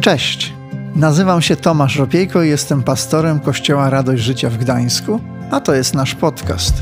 Cześć, 0.00 0.52
nazywam 0.94 1.42
się 1.42 1.56
Tomasz 1.56 1.96
Ropiejko 1.96 2.42
i 2.42 2.48
jestem 2.48 2.82
pastorem 2.82 3.40
Kościoła 3.40 3.90
Radość 3.90 4.22
Życia 4.22 4.50
w 4.50 4.56
Gdańsku, 4.56 5.20
a 5.50 5.60
to 5.60 5.74
jest 5.74 5.94
nasz 5.94 6.14
podcast. 6.14 6.74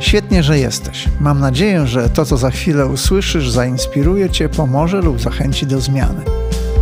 Świetnie, 0.00 0.42
że 0.42 0.58
jesteś. 0.58 1.08
Mam 1.20 1.40
nadzieję, 1.40 1.86
że 1.86 2.10
to, 2.10 2.24
co 2.24 2.36
za 2.36 2.50
chwilę 2.50 2.86
usłyszysz, 2.86 3.50
zainspiruje 3.50 4.30
Cię, 4.30 4.48
pomoże 4.48 5.00
lub 5.00 5.20
zachęci 5.20 5.66
do 5.66 5.80
zmiany. 5.80 6.24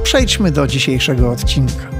Przejdźmy 0.02 0.50
do 0.50 0.66
dzisiejszego 0.66 1.30
odcinka. 1.30 1.90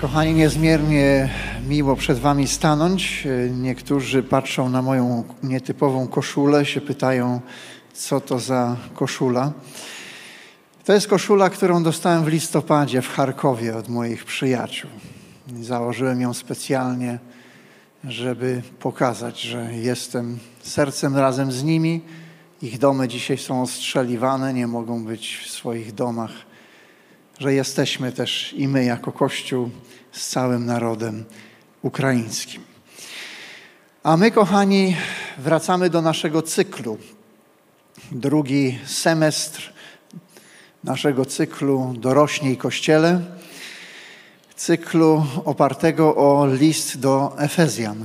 Kochani, 0.00 0.34
niezmiernie 0.34 1.30
miło 1.68 1.96
przed 1.96 2.18
Wami 2.18 2.48
stanąć. 2.48 3.28
Niektórzy 3.50 4.22
patrzą 4.22 4.68
na 4.68 4.82
moją 4.82 5.24
nietypową 5.42 6.08
koszulę, 6.08 6.66
się 6.66 6.80
pytają, 6.80 7.40
co 7.92 8.20
to 8.20 8.38
za 8.38 8.76
koszula. 8.94 9.52
To 10.84 10.92
jest 10.92 11.08
koszula, 11.08 11.50
którą 11.50 11.82
dostałem 11.82 12.24
w 12.24 12.28
listopadzie 12.28 13.02
w 13.02 13.08
Charkowie 13.08 13.76
od 13.76 13.88
moich 13.88 14.24
przyjaciół. 14.24 14.90
Założyłem 15.60 16.20
ją 16.20 16.34
specjalnie, 16.34 17.18
żeby 18.04 18.62
pokazać, 18.80 19.40
że 19.40 19.74
jestem 19.74 20.38
sercem 20.62 21.16
razem 21.16 21.52
z 21.52 21.62
nimi. 21.62 22.00
Ich 22.62 22.78
domy 22.78 23.08
dzisiaj 23.08 23.38
są 23.38 23.62
ostrzeliwane, 23.62 24.54
nie 24.54 24.66
mogą 24.66 25.04
być 25.04 25.36
w 25.44 25.50
swoich 25.50 25.94
domach, 25.94 26.32
że 27.38 27.54
jesteśmy 27.54 28.12
też 28.12 28.54
i 28.56 28.68
my 28.68 28.84
jako 28.84 29.12
Kościół 29.12 29.70
z 30.12 30.28
całym 30.28 30.66
narodem 30.66 31.24
ukraińskim. 31.82 32.62
A 34.02 34.16
my, 34.16 34.30
kochani, 34.30 34.96
wracamy 35.38 35.90
do 35.90 36.02
naszego 36.02 36.42
cyklu. 36.42 36.98
Drugi 38.12 38.78
semestr 38.86 39.73
naszego 40.84 41.24
cyklu 41.24 41.94
Dorośnij 41.98 42.56
Kościele, 42.56 43.20
cyklu 44.56 45.26
opartego 45.44 46.16
o 46.16 46.46
list 46.46 47.00
do 47.00 47.32
Efezjan. 47.38 48.04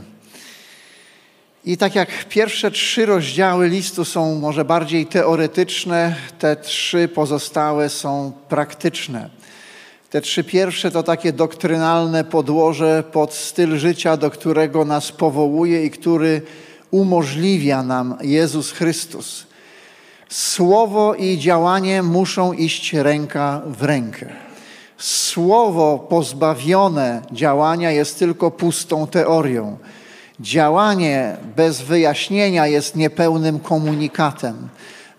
I 1.65 1.77
tak 1.77 1.95
jak 1.95 2.25
pierwsze 2.29 2.71
trzy 2.71 3.05
rozdziały 3.05 3.69
listu 3.69 4.05
są 4.05 4.39
może 4.39 4.65
bardziej 4.65 5.05
teoretyczne, 5.05 6.15
te 6.39 6.55
trzy 6.55 7.07
pozostałe 7.07 7.89
są 7.89 8.31
praktyczne. 8.49 9.29
Te 10.09 10.21
trzy 10.21 10.43
pierwsze 10.43 10.91
to 10.91 11.03
takie 11.03 11.33
doktrynalne 11.33 12.23
podłoże 12.23 13.03
pod 13.11 13.33
styl 13.33 13.77
życia, 13.77 14.17
do 14.17 14.29
którego 14.29 14.85
nas 14.85 15.11
powołuje 15.11 15.85
i 15.85 15.91
który 15.91 16.41
umożliwia 16.91 17.83
nam 17.83 18.17
Jezus 18.21 18.71
Chrystus. 18.71 19.48
Słowo 20.29 21.15
i 21.15 21.37
działanie 21.37 22.03
muszą 22.03 22.53
iść 22.53 22.93
ręka 22.93 23.61
w 23.65 23.83
rękę. 23.83 24.29
Słowo 24.97 26.07
pozbawione 26.09 27.21
działania 27.31 27.91
jest 27.91 28.19
tylko 28.19 28.51
pustą 28.51 29.07
teorią. 29.07 29.77
Działanie 30.39 31.37
bez 31.55 31.81
wyjaśnienia 31.81 32.67
jest 32.67 32.95
niepełnym 32.95 33.59
komunikatem. 33.59 34.69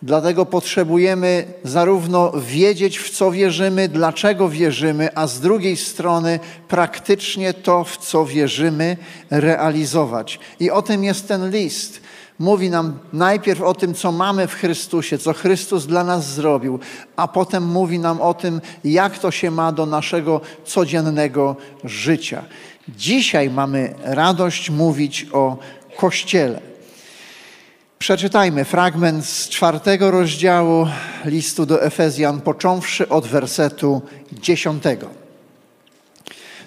Dlatego 0.03 0.47
potrzebujemy 0.47 1.44
zarówno 1.64 2.33
wiedzieć, 2.33 2.98
w 2.98 3.11
co 3.11 3.31
wierzymy, 3.31 3.88
dlaczego 3.88 4.48
wierzymy, 4.48 5.08
a 5.14 5.27
z 5.27 5.41
drugiej 5.41 5.77
strony 5.77 6.41
praktycznie 6.69 7.55
to, 7.55 7.84
w 7.84 7.97
co 7.97 8.27
wierzymy, 8.27 8.97
realizować. 9.31 10.38
I 10.61 10.70
o 10.70 10.83
tym 10.83 11.05
jest 11.05 11.28
ten 11.28 11.50
list 11.50 12.00
mówi 12.41 12.70
nam 12.70 12.98
najpierw 13.12 13.62
o 13.62 13.74
tym, 13.74 13.94
co 13.94 14.12
mamy 14.12 14.46
w 14.46 14.55
Chrystusie, 14.55 15.19
co 15.19 15.33
Chrystus 15.33 15.86
dla 15.86 16.05
nas 16.05 16.34
zrobił, 16.34 16.78
a 17.16 17.28
potem 17.28 17.64
mówi 17.66 17.98
nam 17.98 18.20
o 18.20 18.34
tym, 18.34 18.60
jak 18.84 19.19
to 19.19 19.30
się 19.30 19.50
ma 19.50 19.72
do 19.72 19.86
naszego 19.86 20.41
codziennego 20.64 21.56
życia. 21.84 22.44
Dzisiaj 22.88 23.50
mamy 23.50 23.94
radość 24.02 24.70
mówić 24.70 25.26
o 25.32 25.59
Kościele. 25.97 26.60
Przeczytajmy 27.98 28.65
fragment 28.65 29.26
z 29.26 29.48
czwartego 29.48 30.10
rozdziału 30.10 30.86
listu 31.25 31.66
do 31.66 31.82
Efezjan, 31.82 32.41
począwszy 32.41 33.09
od 33.09 33.26
wersetu 33.26 34.03
dziesiątego. 34.32 35.19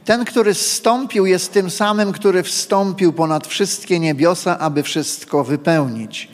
Ten, 0.05 0.25
który 0.25 0.53
zstąpił, 0.53 1.25
jest 1.25 1.53
tym 1.53 1.69
samym, 1.69 2.11
który 2.11 2.43
wstąpił 2.43 3.13
ponad 3.13 3.47
wszystkie 3.47 3.99
niebiosa, 3.99 4.59
aby 4.59 4.83
wszystko 4.83 5.43
wypełnić. 5.43 6.29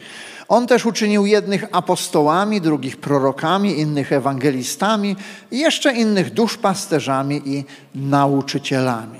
On 0.47 0.67
też 0.67 0.85
uczynił 0.85 1.25
jednych 1.25 1.65
apostołami, 1.71 2.61
drugich 2.61 2.97
prorokami, 2.97 3.79
innych 3.79 4.11
ewangelistami 4.11 5.15
jeszcze 5.51 5.93
innych 5.93 6.33
duszpasterzami 6.33 7.41
i 7.45 7.63
nauczycielami. 7.95 9.19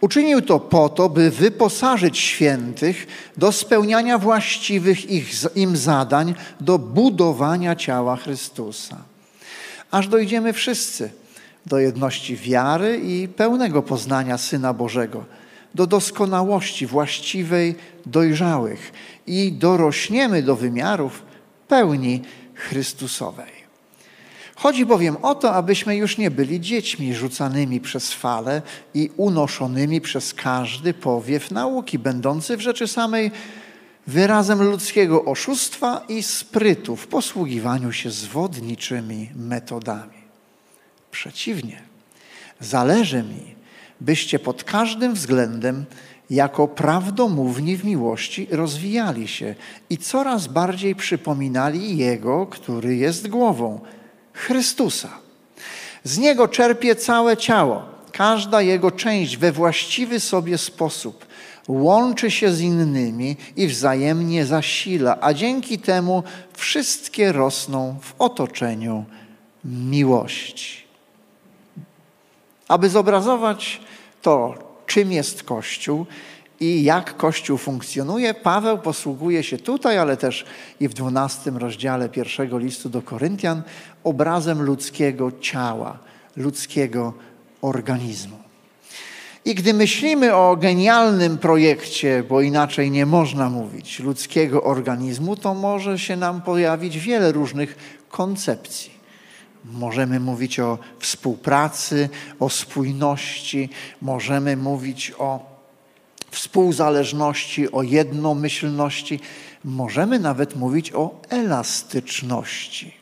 Uczynił 0.00 0.42
to 0.42 0.60
po 0.60 0.88
to, 0.88 1.08
by 1.08 1.30
wyposażyć 1.30 2.18
świętych 2.18 3.06
do 3.36 3.52
spełniania 3.52 4.18
właściwych 4.18 5.10
ich, 5.10 5.30
im 5.54 5.76
zadań, 5.76 6.34
do 6.60 6.78
budowania 6.78 7.76
ciała 7.76 8.16
Chrystusa. 8.16 8.96
Aż 9.90 10.08
dojdziemy 10.08 10.52
wszyscy 10.52 11.10
do 11.66 11.78
jedności 11.78 12.36
wiary 12.36 13.00
i 13.04 13.28
pełnego 13.28 13.82
poznania 13.82 14.38
Syna 14.38 14.72
Bożego, 14.74 15.24
do 15.74 15.86
doskonałości 15.86 16.86
właściwej, 16.86 17.74
dojrzałych 18.06 18.92
i 19.26 19.52
dorośniemy 19.52 20.42
do 20.42 20.56
wymiarów 20.56 21.22
pełni 21.68 22.22
Chrystusowej. 22.54 23.62
Chodzi 24.56 24.86
bowiem 24.86 25.16
o 25.22 25.34
to, 25.34 25.54
abyśmy 25.54 25.96
już 25.96 26.18
nie 26.18 26.30
byli 26.30 26.60
dziećmi 26.60 27.14
rzucanymi 27.14 27.80
przez 27.80 28.12
fale 28.12 28.62
i 28.94 29.10
unoszonymi 29.16 30.00
przez 30.00 30.34
każdy 30.34 30.94
powiew 30.94 31.50
nauki, 31.50 31.98
będący 31.98 32.56
w 32.56 32.60
rzeczy 32.60 32.88
samej 32.88 33.30
wyrazem 34.06 34.62
ludzkiego 34.62 35.24
oszustwa 35.24 36.04
i 36.08 36.22
sprytu 36.22 36.96
w 36.96 37.06
posługiwaniu 37.06 37.92
się 37.92 38.10
zwodniczymi 38.10 39.30
metodami. 39.36 40.21
Przeciwnie, 41.12 41.82
zależy 42.60 43.22
mi, 43.22 43.54
byście 44.00 44.38
pod 44.38 44.64
każdym 44.64 45.14
względem 45.14 45.84
jako 46.30 46.68
prawdomówni 46.68 47.76
w 47.76 47.84
miłości 47.84 48.48
rozwijali 48.50 49.28
się 49.28 49.54
i 49.90 49.98
coraz 49.98 50.46
bardziej 50.46 50.94
przypominali 50.94 51.96
Jego, 51.96 52.46
który 52.46 52.96
jest 52.96 53.28
głową, 53.28 53.80
Chrystusa. 54.32 55.08
Z 56.04 56.18
Niego 56.18 56.48
czerpie 56.48 56.96
całe 56.96 57.36
ciało, 57.36 57.82
każda 58.12 58.62
Jego 58.62 58.90
część 58.90 59.36
we 59.36 59.52
właściwy 59.52 60.20
sobie 60.20 60.58
sposób 60.58 61.26
łączy 61.68 62.30
się 62.30 62.52
z 62.52 62.60
innymi 62.60 63.36
i 63.56 63.66
wzajemnie 63.66 64.46
zasila, 64.46 65.18
a 65.20 65.34
dzięki 65.34 65.78
temu 65.78 66.22
wszystkie 66.52 67.32
rosną 67.32 67.96
w 68.00 68.14
otoczeniu 68.18 69.04
miłości. 69.64 70.82
Aby 72.72 72.88
zobrazować 72.88 73.80
to, 74.22 74.54
czym 74.86 75.12
jest 75.12 75.42
Kościół 75.42 76.06
i 76.60 76.84
jak 76.84 77.16
Kościół 77.16 77.58
funkcjonuje, 77.58 78.34
Paweł 78.34 78.78
posługuje 78.78 79.42
się 79.42 79.58
tutaj, 79.58 79.98
ale 79.98 80.16
też 80.16 80.44
i 80.80 80.88
w 80.88 80.94
dwunastym 80.94 81.56
rozdziale 81.56 82.08
pierwszego 82.08 82.58
listu 82.58 82.88
do 82.88 83.02
Koryntian 83.02 83.62
obrazem 84.04 84.62
ludzkiego 84.62 85.32
ciała, 85.40 85.98
ludzkiego 86.36 87.12
organizmu. 87.62 88.38
I 89.44 89.54
gdy 89.54 89.74
myślimy 89.74 90.34
o 90.34 90.56
genialnym 90.56 91.38
projekcie, 91.38 92.24
bo 92.28 92.40
inaczej 92.40 92.90
nie 92.90 93.06
można 93.06 93.50
mówić, 93.50 94.00
ludzkiego 94.00 94.62
organizmu, 94.62 95.36
to 95.36 95.54
może 95.54 95.98
się 95.98 96.16
nam 96.16 96.42
pojawić 96.42 96.98
wiele 96.98 97.32
różnych 97.32 98.00
koncepcji. 98.10 99.01
Możemy 99.64 100.20
mówić 100.20 100.60
o 100.60 100.78
współpracy, 100.98 102.08
o 102.40 102.50
spójności, 102.50 103.68
możemy 104.02 104.56
mówić 104.56 105.12
o 105.18 105.52
współzależności, 106.30 107.72
o 107.72 107.82
jednomyślności, 107.82 109.20
możemy 109.64 110.18
nawet 110.18 110.56
mówić 110.56 110.92
o 110.92 111.20
elastyczności, 111.28 112.94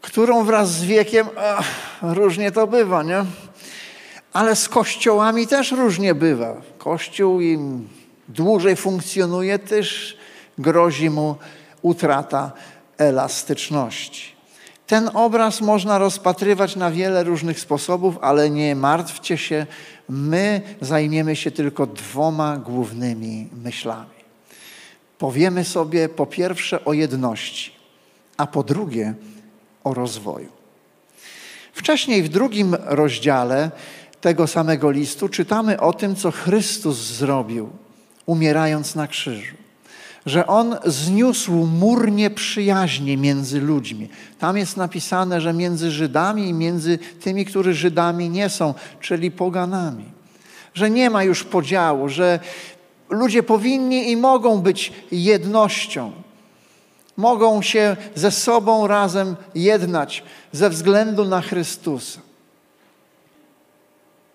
którą 0.00 0.44
wraz 0.44 0.70
z 0.70 0.84
wiekiem 0.84 1.26
ach, 1.38 1.66
różnie 2.02 2.52
to 2.52 2.66
bywa, 2.66 3.02
nie? 3.02 3.24
Ale 4.32 4.56
z 4.56 4.68
kościołami 4.68 5.46
też 5.46 5.72
różnie 5.72 6.14
bywa. 6.14 6.62
Kościół 6.78 7.40
im 7.40 7.88
dłużej 8.28 8.76
funkcjonuje, 8.76 9.58
też 9.58 10.16
grozi 10.58 11.10
mu 11.10 11.36
utrata 11.82 12.52
elastyczności. 12.98 14.35
Ten 14.86 15.10
obraz 15.14 15.60
można 15.60 15.98
rozpatrywać 15.98 16.76
na 16.76 16.90
wiele 16.90 17.24
różnych 17.24 17.60
sposobów, 17.60 18.18
ale 18.20 18.50
nie 18.50 18.76
martwcie 18.76 19.38
się, 19.38 19.66
my 20.08 20.60
zajmiemy 20.80 21.36
się 21.36 21.50
tylko 21.50 21.86
dwoma 21.86 22.56
głównymi 22.56 23.48
myślami. 23.62 24.16
Powiemy 25.18 25.64
sobie 25.64 26.08
po 26.08 26.26
pierwsze 26.26 26.84
o 26.84 26.92
jedności, 26.92 27.72
a 28.36 28.46
po 28.46 28.62
drugie 28.62 29.14
o 29.84 29.94
rozwoju. 29.94 30.48
Wcześniej 31.72 32.22
w 32.22 32.28
drugim 32.28 32.76
rozdziale 32.84 33.70
tego 34.20 34.46
samego 34.46 34.90
listu 34.90 35.28
czytamy 35.28 35.80
o 35.80 35.92
tym, 35.92 36.16
co 36.16 36.30
Chrystus 36.30 36.96
zrobił, 36.96 37.70
umierając 38.26 38.94
na 38.94 39.08
krzyżu. 39.08 39.65
Że 40.26 40.46
On 40.46 40.76
zniósł 40.84 41.52
mur 41.52 42.12
nieprzyjaźni 42.12 43.16
między 43.16 43.60
ludźmi. 43.60 44.08
Tam 44.38 44.56
jest 44.56 44.76
napisane, 44.76 45.40
że 45.40 45.52
między 45.52 45.90
Żydami 45.90 46.48
i 46.48 46.52
między 46.52 46.98
tymi, 46.98 47.44
którzy 47.44 47.74
Żydami 47.74 48.30
nie 48.30 48.48
są, 48.48 48.74
czyli 49.00 49.30
poganami. 49.30 50.04
Że 50.74 50.90
nie 50.90 51.10
ma 51.10 51.24
już 51.24 51.44
podziału, 51.44 52.08
że 52.08 52.40
ludzie 53.10 53.42
powinni 53.42 54.10
i 54.10 54.16
mogą 54.16 54.58
być 54.58 54.92
jednością. 55.12 56.12
Mogą 57.16 57.62
się 57.62 57.96
ze 58.14 58.30
sobą 58.30 58.86
razem 58.86 59.36
jednać 59.54 60.24
ze 60.52 60.70
względu 60.70 61.24
na 61.24 61.40
Chrystusa. 61.40 62.20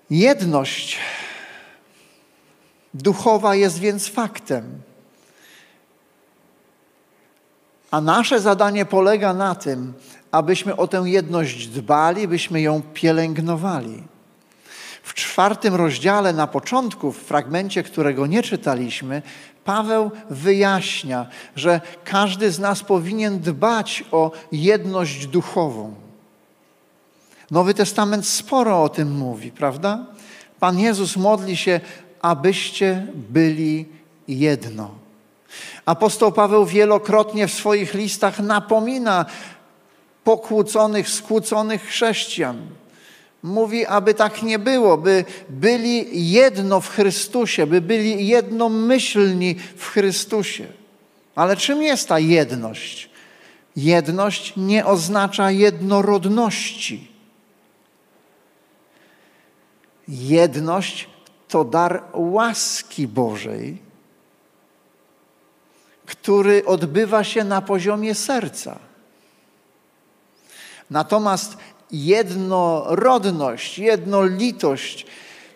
Jedność 0.09 0.99
duchowa 2.93 3.55
jest 3.55 3.79
więc 3.79 4.07
faktem. 4.07 4.81
A 7.91 8.01
nasze 8.01 8.39
zadanie 8.39 8.85
polega 8.85 9.33
na 9.33 9.55
tym, 9.55 9.93
abyśmy 10.31 10.75
o 10.75 10.87
tę 10.87 11.03
jedność 11.05 11.67
dbali, 11.67 12.27
byśmy 12.27 12.61
ją 12.61 12.81
pielęgnowali. 12.93 14.03
W 15.03 15.13
czwartym 15.13 15.75
rozdziale, 15.75 16.33
na 16.33 16.47
początku, 16.47 17.11
w 17.11 17.17
fragmencie, 17.17 17.83
którego 17.83 18.27
nie 18.27 18.43
czytaliśmy, 18.43 19.21
Paweł 19.63 20.11
wyjaśnia, 20.29 21.25
że 21.55 21.81
każdy 22.03 22.51
z 22.51 22.59
nas 22.59 22.83
powinien 22.83 23.39
dbać 23.39 24.03
o 24.11 24.31
jedność 24.51 25.27
duchową. 25.27 25.93
Nowy 27.51 27.73
Testament 27.73 28.27
sporo 28.27 28.83
o 28.83 28.89
tym 28.89 29.17
mówi, 29.17 29.51
prawda? 29.51 30.05
Pan 30.59 30.79
Jezus 30.79 31.17
modli 31.17 31.57
się, 31.57 31.79
abyście 32.21 33.07
byli 33.13 33.85
jedno. 34.27 35.00
Apostoł 35.85 36.31
Paweł 36.31 36.65
wielokrotnie 36.65 37.47
w 37.47 37.53
swoich 37.53 37.93
listach 37.93 38.39
napomina 38.39 39.25
pokłóconych, 40.23 41.09
skłóconych 41.09 41.83
chrześcijan. 41.83 42.67
Mówi, 43.43 43.85
aby 43.85 44.13
tak 44.13 44.43
nie 44.43 44.59
było, 44.59 44.97
by 44.97 45.25
byli 45.49 46.29
jedno 46.31 46.81
w 46.81 46.89
Chrystusie, 46.89 47.67
by 47.67 47.81
byli 47.81 48.27
jednomyślni 48.27 49.55
w 49.75 49.87
Chrystusie. 49.87 50.67
Ale 51.35 51.57
czym 51.57 51.81
jest 51.81 52.07
ta 52.07 52.19
jedność? 52.19 53.09
Jedność 53.75 54.53
nie 54.57 54.85
oznacza 54.85 55.51
jednorodności. 55.51 57.11
Jedność 60.07 61.09
to 61.47 61.63
dar 61.63 62.03
łaski 62.13 63.07
Bożej, 63.07 63.77
który 66.11 66.65
odbywa 66.65 67.23
się 67.23 67.43
na 67.43 67.61
poziomie 67.61 68.15
serca. 68.15 68.79
Natomiast 70.89 71.57
jednorodność, 71.91 73.79
jednolitość 73.79 75.05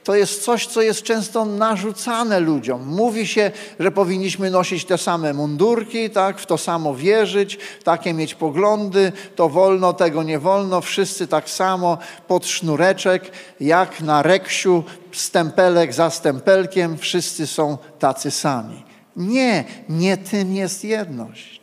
to 0.03 0.15
jest 0.15 0.43
coś, 0.43 0.67
co 0.67 0.81
jest 0.81 1.03
często 1.03 1.45
narzucane 1.45 2.39
ludziom. 2.39 2.87
Mówi 2.87 3.27
się, 3.27 3.51
że 3.79 3.91
powinniśmy 3.91 4.51
nosić 4.51 4.85
te 4.85 4.97
same 4.97 5.33
mundurki, 5.33 6.09
tak, 6.09 6.39
w 6.39 6.45
to 6.45 6.57
samo 6.57 6.95
wierzyć, 6.95 7.57
takie 7.83 8.13
mieć 8.13 8.35
poglądy, 8.35 9.11
to 9.35 9.49
wolno, 9.49 9.93
tego 9.93 10.23
nie 10.23 10.39
wolno, 10.39 10.81
wszyscy 10.81 11.27
tak 11.27 11.49
samo 11.49 11.97
pod 12.27 12.45
sznureczek, 12.45 13.31
jak 13.59 14.01
na 14.01 14.21
reksiu, 14.21 14.83
stempelek 15.11 15.93
za 15.93 16.09
stempelkiem, 16.09 16.97
wszyscy 16.97 17.47
są 17.47 17.77
tacy 17.99 18.31
sami. 18.31 18.94
Nie, 19.15 19.63
nie 19.89 20.17
tym 20.17 20.55
jest 20.55 20.83
jedność. 20.83 21.61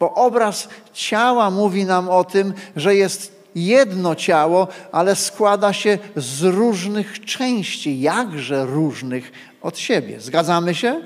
Bo 0.00 0.14
obraz 0.14 0.68
ciała 0.92 1.50
mówi 1.50 1.84
nam 1.84 2.08
o 2.08 2.24
tym, 2.24 2.54
że 2.76 2.94
jest 2.94 3.38
jedno 3.54 4.14
ciało, 4.14 4.68
ale 4.92 5.16
składa 5.16 5.72
się 5.72 5.98
z 6.16 6.42
różnych 6.42 7.24
części, 7.24 8.00
jakże 8.00 8.66
różnych 8.66 9.32
od 9.62 9.78
siebie. 9.78 10.20
Zgadzamy 10.20 10.74
się? 10.74 11.00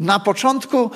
Na 0.00 0.20
początku 0.20 0.90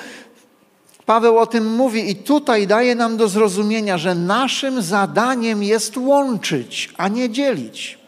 Paweł 1.05 1.37
o 1.39 1.47
tym 1.47 1.75
mówi 1.75 2.11
i 2.11 2.15
tutaj 2.15 2.67
daje 2.67 2.95
nam 2.95 3.17
do 3.17 3.27
zrozumienia, 3.27 3.97
że 3.97 4.15
naszym 4.15 4.81
zadaniem 4.81 5.63
jest 5.63 5.97
łączyć, 5.97 6.93
a 6.97 7.07
nie 7.07 7.29
dzielić. 7.29 8.00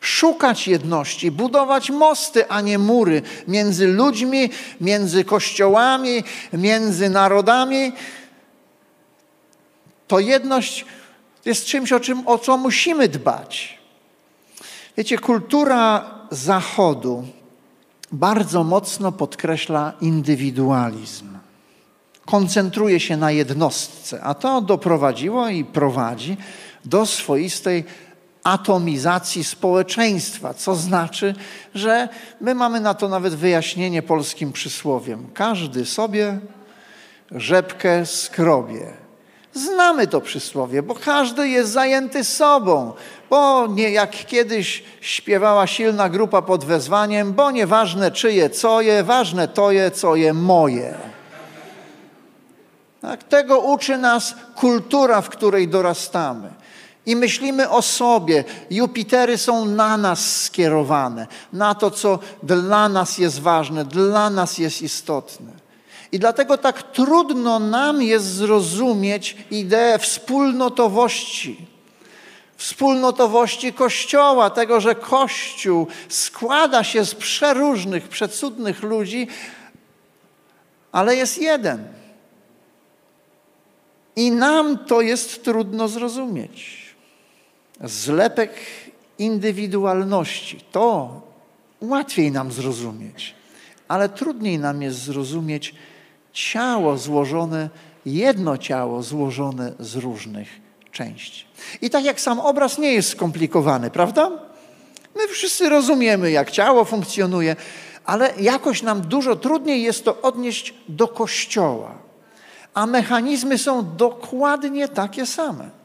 Szukać 0.00 0.68
jedności, 0.68 1.30
budować 1.30 1.90
mosty, 1.90 2.48
a 2.48 2.60
nie 2.60 2.78
mury 2.78 3.22
między 3.48 3.86
ludźmi, 3.86 4.50
między 4.80 5.24
kościołami, 5.24 6.24
między 6.52 7.10
narodami 7.10 7.92
to 10.10 10.18
jedność 10.18 10.84
jest 11.44 11.64
czymś, 11.64 11.92
o, 11.92 12.00
czym, 12.00 12.28
o 12.28 12.38
co 12.38 12.56
musimy 12.56 13.08
dbać. 13.08 13.78
Wiecie, 14.96 15.18
kultura 15.18 16.10
Zachodu 16.30 17.24
bardzo 18.12 18.64
mocno 18.64 19.12
podkreśla 19.12 19.92
indywidualizm. 20.00 21.38
Koncentruje 22.26 23.00
się 23.00 23.16
na 23.16 23.30
jednostce, 23.30 24.22
a 24.22 24.34
to 24.34 24.60
doprowadziło 24.60 25.48
i 25.48 25.64
prowadzi 25.64 26.36
do 26.84 27.06
swoistej 27.06 27.84
atomizacji 28.44 29.44
społeczeństwa, 29.44 30.54
co 30.54 30.74
znaczy, 30.74 31.34
że 31.74 32.08
my 32.40 32.54
mamy 32.54 32.80
na 32.80 32.94
to 32.94 33.08
nawet 33.08 33.34
wyjaśnienie 33.34 34.02
polskim 34.02 34.52
przysłowiem. 34.52 35.26
Każdy 35.34 35.86
sobie 35.86 36.38
rzepkę 37.30 38.06
skrobie. 38.06 38.92
Znamy 39.54 40.06
to 40.06 40.20
przysłowie, 40.20 40.82
bo 40.82 40.94
każdy 40.94 41.48
jest 41.48 41.70
zajęty 41.72 42.24
sobą, 42.24 42.92
bo 43.30 43.66
nie 43.66 43.90
jak 43.90 44.10
kiedyś 44.10 44.84
śpiewała 45.00 45.66
silna 45.66 46.08
grupa 46.08 46.42
pod 46.42 46.64
wezwaniem, 46.64 47.32
bo 47.32 47.50
nieważne 47.50 48.10
czyje 48.10 48.50
co 48.50 48.80
je, 48.80 49.02
ważne 49.02 49.48
to 49.48 49.70
je, 49.70 49.90
co 49.90 50.16
je 50.16 50.32
moje. 50.32 50.94
Tak, 53.00 53.24
tego 53.24 53.60
uczy 53.60 53.98
nas 53.98 54.34
kultura, 54.56 55.20
w 55.20 55.28
której 55.28 55.68
dorastamy. 55.68 56.50
I 57.06 57.16
myślimy 57.16 57.70
o 57.70 57.82
sobie. 57.82 58.44
Jupitery 58.70 59.38
są 59.38 59.64
na 59.64 59.96
nas 59.96 60.42
skierowane, 60.42 61.26
na 61.52 61.74
to, 61.74 61.90
co 61.90 62.18
dla 62.42 62.88
nas 62.88 63.18
jest 63.18 63.40
ważne, 63.40 63.84
dla 63.84 64.30
nas 64.30 64.58
jest 64.58 64.82
istotne. 64.82 65.52
I 66.12 66.18
dlatego 66.18 66.58
tak 66.58 66.82
trudno 66.82 67.58
nam 67.58 68.02
jest 68.02 68.26
zrozumieć 68.26 69.36
ideę 69.50 69.98
wspólnotowości. 69.98 71.66
Wspólnotowości 72.56 73.72
Kościoła, 73.72 74.50
tego, 74.50 74.80
że 74.80 74.94
Kościół 74.94 75.86
składa 76.08 76.84
się 76.84 77.04
z 77.04 77.14
przeróżnych, 77.14 78.08
przecudnych 78.08 78.82
ludzi, 78.82 79.28
ale 80.92 81.16
jest 81.16 81.38
jeden. 81.38 81.88
I 84.16 84.30
nam 84.30 84.78
to 84.78 85.00
jest 85.00 85.44
trudno 85.44 85.88
zrozumieć. 85.88 86.89
Zlepek 87.84 88.52
indywidualności 89.18 90.60
to 90.72 91.20
łatwiej 91.80 92.32
nam 92.32 92.52
zrozumieć, 92.52 93.34
ale 93.88 94.08
trudniej 94.08 94.58
nam 94.58 94.82
jest 94.82 94.98
zrozumieć 94.98 95.74
ciało 96.32 96.98
złożone, 96.98 97.70
jedno 98.06 98.58
ciało 98.58 99.02
złożone 99.02 99.72
z 99.78 99.96
różnych 99.96 100.48
części. 100.92 101.44
I 101.82 101.90
tak 101.90 102.04
jak 102.04 102.20
sam 102.20 102.40
obraz 102.40 102.78
nie 102.78 102.92
jest 102.92 103.08
skomplikowany, 103.08 103.90
prawda? 103.90 104.30
My 105.16 105.28
wszyscy 105.28 105.68
rozumiemy, 105.68 106.30
jak 106.30 106.50
ciało 106.50 106.84
funkcjonuje, 106.84 107.56
ale 108.04 108.32
jakoś 108.40 108.82
nam 108.82 109.00
dużo 109.00 109.36
trudniej 109.36 109.82
jest 109.82 110.04
to 110.04 110.22
odnieść 110.22 110.74
do 110.88 111.08
Kościoła. 111.08 111.94
A 112.74 112.86
mechanizmy 112.86 113.58
są 113.58 113.96
dokładnie 113.96 114.88
takie 114.88 115.26
same. 115.26 115.79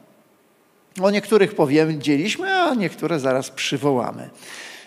O 1.02 1.10
niektórych 1.10 1.54
powiedzieliśmy, 1.54 2.54
a 2.54 2.74
niektóre 2.74 3.20
zaraz 3.20 3.50
przywołamy. 3.50 4.30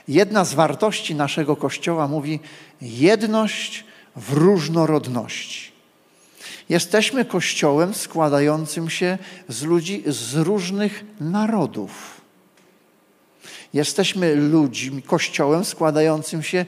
Jedna 0.08 0.46
z 0.46 0.54
wartości 0.54 1.16
naszego 1.16 1.56
Kościoła 1.56 2.08
mówi 2.08 2.40
jedność 2.82 3.86
w 4.16 4.34
różnorodności. 4.34 5.72
Jesteśmy 6.70 7.26
kościołem 7.26 7.94
składającym 7.94 8.90
się 8.90 9.18
z 9.48 9.64
ludzi 9.64 10.04
z 10.08 10.36
różnych 10.36 11.04
narodów. 11.20 12.22
Jesteśmy 13.74 14.36
ludźmi, 14.36 15.02
kościołem 15.02 15.66
składającym 15.66 16.44
się 16.44 16.66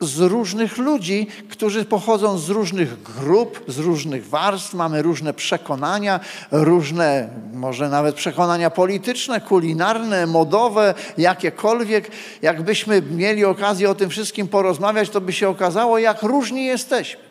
z 0.00 0.18
różnych 0.18 0.78
ludzi, 0.78 1.26
którzy 1.50 1.84
pochodzą 1.84 2.38
z 2.38 2.48
różnych 2.48 3.02
grup, 3.02 3.64
z 3.68 3.78
różnych 3.78 4.28
warstw, 4.28 4.74
mamy 4.74 5.02
różne 5.02 5.34
przekonania, 5.34 6.20
różne, 6.50 7.28
może 7.52 7.88
nawet 7.88 8.16
przekonania 8.16 8.70
polityczne, 8.70 9.40
kulinarne, 9.40 10.26
modowe, 10.26 10.94
jakiekolwiek. 11.18 12.10
Jakbyśmy 12.42 13.02
mieli 13.02 13.44
okazję 13.44 13.90
o 13.90 13.94
tym 13.94 14.10
wszystkim 14.10 14.48
porozmawiać, 14.48 15.10
to 15.10 15.20
by 15.20 15.32
się 15.32 15.48
okazało, 15.48 15.98
jak 15.98 16.22
różni 16.22 16.64
jesteśmy. 16.64 17.22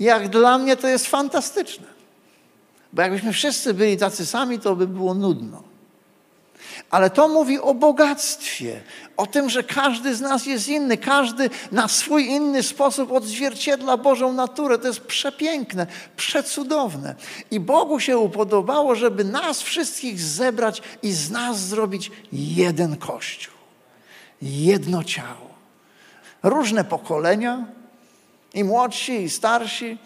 Jak 0.00 0.28
dla 0.28 0.58
mnie 0.58 0.76
to 0.76 0.88
jest 0.88 1.06
fantastyczne. 1.06 1.86
Bo 2.92 3.02
jakbyśmy 3.02 3.32
wszyscy 3.32 3.74
byli 3.74 3.96
tacy 3.96 4.26
sami, 4.26 4.58
to 4.58 4.76
by 4.76 4.86
było 4.86 5.14
nudno. 5.14 5.75
Ale 6.90 7.10
to 7.10 7.28
mówi 7.28 7.60
o 7.60 7.74
bogactwie, 7.74 8.80
o 9.16 9.26
tym, 9.26 9.50
że 9.50 9.62
każdy 9.62 10.14
z 10.14 10.20
nas 10.20 10.46
jest 10.46 10.68
inny, 10.68 10.96
każdy 10.96 11.50
na 11.72 11.88
swój 11.88 12.26
inny 12.26 12.62
sposób 12.62 13.12
odzwierciedla 13.12 13.96
Bożą 13.96 14.32
naturę. 14.32 14.78
To 14.78 14.88
jest 14.88 15.00
przepiękne, 15.00 15.86
przecudowne. 16.16 17.14
I 17.50 17.60
Bogu 17.60 18.00
się 18.00 18.18
upodobało, 18.18 18.94
żeby 18.94 19.24
nas 19.24 19.62
wszystkich 19.62 20.20
zebrać 20.20 20.82
i 21.02 21.12
z 21.12 21.30
nas 21.30 21.60
zrobić 21.60 22.10
jeden 22.32 22.96
Kościół, 22.96 23.54
jedno 24.42 25.04
ciało. 25.04 25.46
Różne 26.42 26.84
pokolenia, 26.84 27.66
i 28.56 28.64
młodsi, 28.64 29.12
i 29.12 29.30
starsi. 29.30 29.98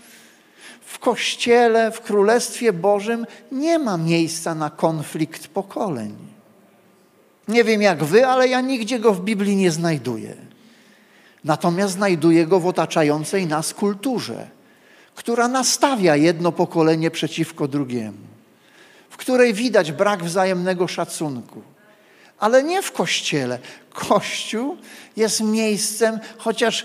W 0.81 0.99
Kościele, 0.99 1.91
w 1.91 2.00
Królestwie 2.00 2.73
Bożym 2.73 3.27
nie 3.53 3.79
ma 3.79 3.97
miejsca 3.97 4.55
na 4.55 4.71
konflikt 4.71 5.49
pokoleń. 5.49 6.30
Nie 7.50 7.64
wiem 7.64 7.83
jak 7.83 8.04
wy, 8.04 8.26
ale 8.26 8.49
ja 8.49 8.61
nigdzie 8.61 8.99
go 8.99 9.14
w 9.14 9.21
Biblii 9.21 9.57
nie 9.57 9.71
znajduję. 9.71 10.37
Natomiast 11.45 11.95
znajduję 11.95 12.47
go 12.47 12.61
w 12.61 12.66
otaczającej 12.66 13.47
nas 13.47 13.75
kulturze, 13.75 14.49
która 15.14 15.49
nastawia 15.49 16.16
jedno 16.16 16.52
pokolenie 16.52 17.11
przeciwko 17.11 17.69
drugiemu, 17.69 18.19
w 19.11 19.16
której 19.16 19.54
widać 19.54 19.92
brak 19.92 20.25
wzajemnego 20.25 20.88
szacunku. 20.88 21.62
Ale 22.38 22.62
nie 22.62 22.83
w 22.83 22.92
kościele. 22.92 23.59
Kościół 23.92 24.76
jest 25.16 25.40
miejscem, 25.40 26.19
chociaż 26.38 26.85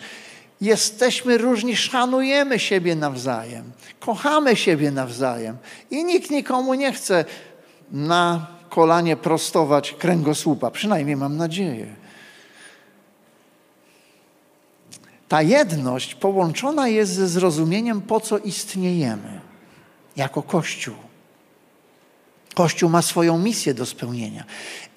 jesteśmy 0.62 1.38
różni, 1.38 1.76
szanujemy 1.76 2.60
siebie 2.60 2.96
nawzajem, 2.96 3.72
kochamy 4.00 4.56
siebie 4.56 4.92
nawzajem 4.92 5.58
i 5.92 6.04
nikt 6.04 6.30
nikomu 6.30 6.74
nie 6.74 6.94
chce 6.94 7.26
na 7.92 8.55
kolanie 8.76 9.18
prostować 9.18 9.92
kręgosłupa, 9.92 10.72
przynajmniej 10.72 11.16
mam 11.16 11.38
nadzieję. 11.38 11.96
Ta 15.28 15.42
jedność 15.42 16.16
połączona 16.16 16.88
jest 16.88 17.12
ze 17.14 17.28
zrozumieniem, 17.28 18.02
po 18.02 18.20
co 18.20 18.38
istniejemy 18.38 19.42
jako 20.16 20.44
Kościół. 20.44 21.05
Kościół 22.56 22.90
ma 22.90 23.02
swoją 23.02 23.40
misję 23.40 23.74
do 23.74 23.86
spełnienia. 23.86 24.44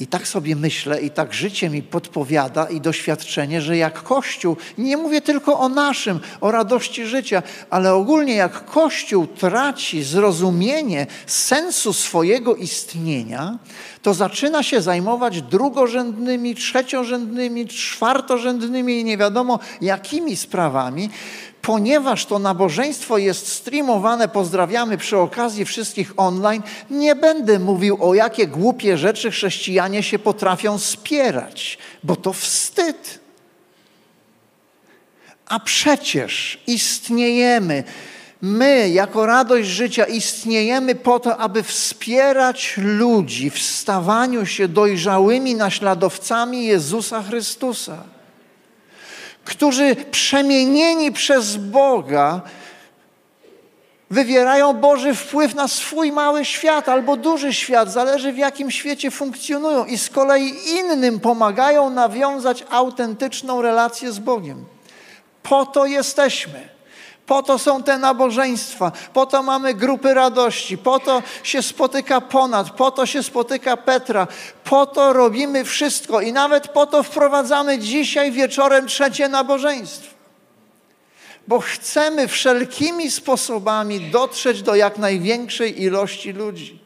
I 0.00 0.06
tak 0.06 0.28
sobie 0.28 0.56
myślę, 0.56 1.00
i 1.00 1.10
tak 1.10 1.34
życie 1.34 1.70
mi 1.70 1.82
podpowiada 1.82 2.66
i 2.68 2.80
doświadczenie, 2.80 3.62
że 3.62 3.76
jak 3.76 4.02
Kościół, 4.02 4.56
nie 4.78 4.96
mówię 4.96 5.20
tylko 5.20 5.58
o 5.58 5.68
naszym, 5.68 6.20
o 6.40 6.50
radości 6.50 7.06
życia, 7.06 7.42
ale 7.70 7.94
ogólnie 7.94 8.34
jak 8.34 8.64
Kościół 8.64 9.26
traci 9.26 10.02
zrozumienie 10.02 11.06
sensu 11.26 11.92
swojego 11.92 12.56
istnienia, 12.56 13.58
to 14.02 14.14
zaczyna 14.14 14.62
się 14.62 14.82
zajmować 14.82 15.42
drugorzędnymi, 15.42 16.54
trzeciorzędnymi, 16.54 17.66
czwartorzędnymi 17.66 19.00
i 19.00 19.04
nie 19.04 19.16
wiadomo 19.16 19.58
jakimi 19.80 20.36
sprawami, 20.36 21.10
ponieważ 21.68 22.26
to 22.26 22.38
nabożeństwo 22.38 23.18
jest 23.18 23.52
streamowane, 23.52 24.28
pozdrawiamy 24.28 24.98
przy 24.98 25.18
okazji 25.18 25.64
wszystkich 25.64 26.12
online, 26.16 26.62
nie 26.90 27.16
będę 27.16 27.58
mówił 27.58 27.98
o 28.00 28.14
jakie 28.14 28.46
głupie 28.46 28.98
rzeczy 28.98 29.30
chrześcijanie 29.30 30.02
się 30.02 30.18
potrafią 30.18 30.78
spierać, 30.78 31.78
bo 32.04 32.16
to 32.16 32.32
wstyd. 32.32 33.20
A 35.46 35.60
przecież 35.60 36.62
istniejemy. 36.66 37.84
My, 38.42 38.88
jako 38.88 39.26
radość 39.26 39.68
życia, 39.68 40.04
istniejemy 40.04 40.94
po 40.94 41.20
to, 41.20 41.36
aby 41.36 41.62
wspierać 41.62 42.74
ludzi 42.76 43.50
w 43.50 43.58
stawaniu 43.58 44.46
się 44.46 44.68
dojrzałymi 44.68 45.54
naśladowcami 45.54 46.64
Jezusa 46.64 47.22
Chrystusa 47.22 48.17
którzy 49.48 49.96
przemienieni 50.10 51.12
przez 51.12 51.56
Boga 51.56 52.40
wywierają 54.10 54.72
Boży 54.72 55.14
wpływ 55.14 55.54
na 55.54 55.68
swój 55.68 56.12
mały 56.12 56.44
świat 56.44 56.88
albo 56.88 57.16
duży 57.16 57.52
świat, 57.52 57.92
zależy 57.92 58.32
w 58.32 58.38
jakim 58.38 58.70
świecie 58.70 59.10
funkcjonują, 59.10 59.84
i 59.84 59.98
z 59.98 60.10
kolei 60.10 60.52
innym 60.70 61.20
pomagają 61.20 61.90
nawiązać 61.90 62.64
autentyczną 62.70 63.62
relację 63.62 64.12
z 64.12 64.18
Bogiem. 64.18 64.64
Po 65.42 65.66
to 65.66 65.86
jesteśmy. 65.86 66.68
Po 67.28 67.42
to 67.42 67.58
są 67.58 67.82
te 67.82 67.98
nabożeństwa, 67.98 68.92
po 69.12 69.26
to 69.26 69.42
mamy 69.42 69.74
grupy 69.74 70.14
radości, 70.14 70.78
po 70.78 70.98
to 70.98 71.22
się 71.42 71.62
spotyka 71.62 72.20
ponad, 72.20 72.70
po 72.70 72.90
to 72.90 73.06
się 73.06 73.22
spotyka 73.22 73.76
Petra, 73.76 74.26
po 74.64 74.86
to 74.86 75.12
robimy 75.12 75.64
wszystko 75.64 76.20
i 76.20 76.32
nawet 76.32 76.68
po 76.68 76.86
to 76.86 77.02
wprowadzamy 77.02 77.78
dzisiaj 77.78 78.32
wieczorem 78.32 78.86
trzecie 78.86 79.28
nabożeństwo. 79.28 80.14
Bo 81.48 81.60
chcemy 81.60 82.28
wszelkimi 82.28 83.10
sposobami 83.10 84.00
dotrzeć 84.10 84.62
do 84.62 84.74
jak 84.74 84.98
największej 84.98 85.82
ilości 85.82 86.32
ludzi. 86.32 86.78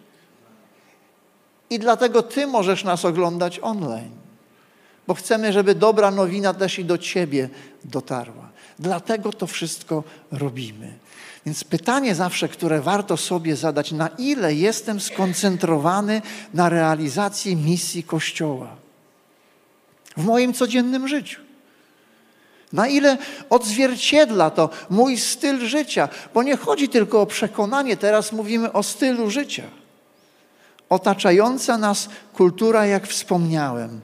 I 1.70 1.78
dlatego 1.78 2.22
Ty 2.22 2.46
możesz 2.46 2.84
nas 2.84 3.04
oglądać 3.04 3.61
online, 3.62 4.16
bo 5.06 5.14
chcemy, 5.14 5.52
żeby 5.52 5.75
dobra 5.75 6.11
nowina 6.11 6.54
też 6.54 6.78
i 6.78 6.84
do 6.84 6.99
Ciebie 6.99 7.49
dotarła. 7.84 8.51
Dlatego 8.78 9.32
to 9.32 9.46
wszystko 9.46 10.04
robimy. 10.32 10.92
Więc 11.46 11.64
pytanie 11.64 12.14
zawsze, 12.14 12.48
które 12.48 12.80
warto 12.80 13.16
sobie 13.16 13.56
zadać, 13.56 13.92
na 13.92 14.08
ile 14.08 14.54
jestem 14.54 15.00
skoncentrowany 15.00 16.22
na 16.54 16.68
realizacji 16.68 17.56
misji 17.56 18.02
Kościoła 18.02 18.76
w 20.16 20.24
moim 20.24 20.54
codziennym 20.54 21.08
życiu. 21.08 21.40
Na 22.72 22.88
ile 22.88 23.18
odzwierciedla 23.50 24.50
to 24.50 24.70
mój 24.90 25.18
styl 25.18 25.66
życia, 25.66 26.08
bo 26.34 26.42
nie 26.42 26.56
chodzi 26.56 26.88
tylko 26.88 27.20
o 27.20 27.26
przekonanie, 27.26 27.96
teraz 27.96 28.32
mówimy 28.32 28.72
o 28.72 28.82
stylu 28.82 29.30
życia. 29.30 29.64
Otaczająca 30.88 31.78
nas 31.78 32.08
kultura, 32.34 32.86
jak 32.86 33.06
wspomniałem, 33.06 34.00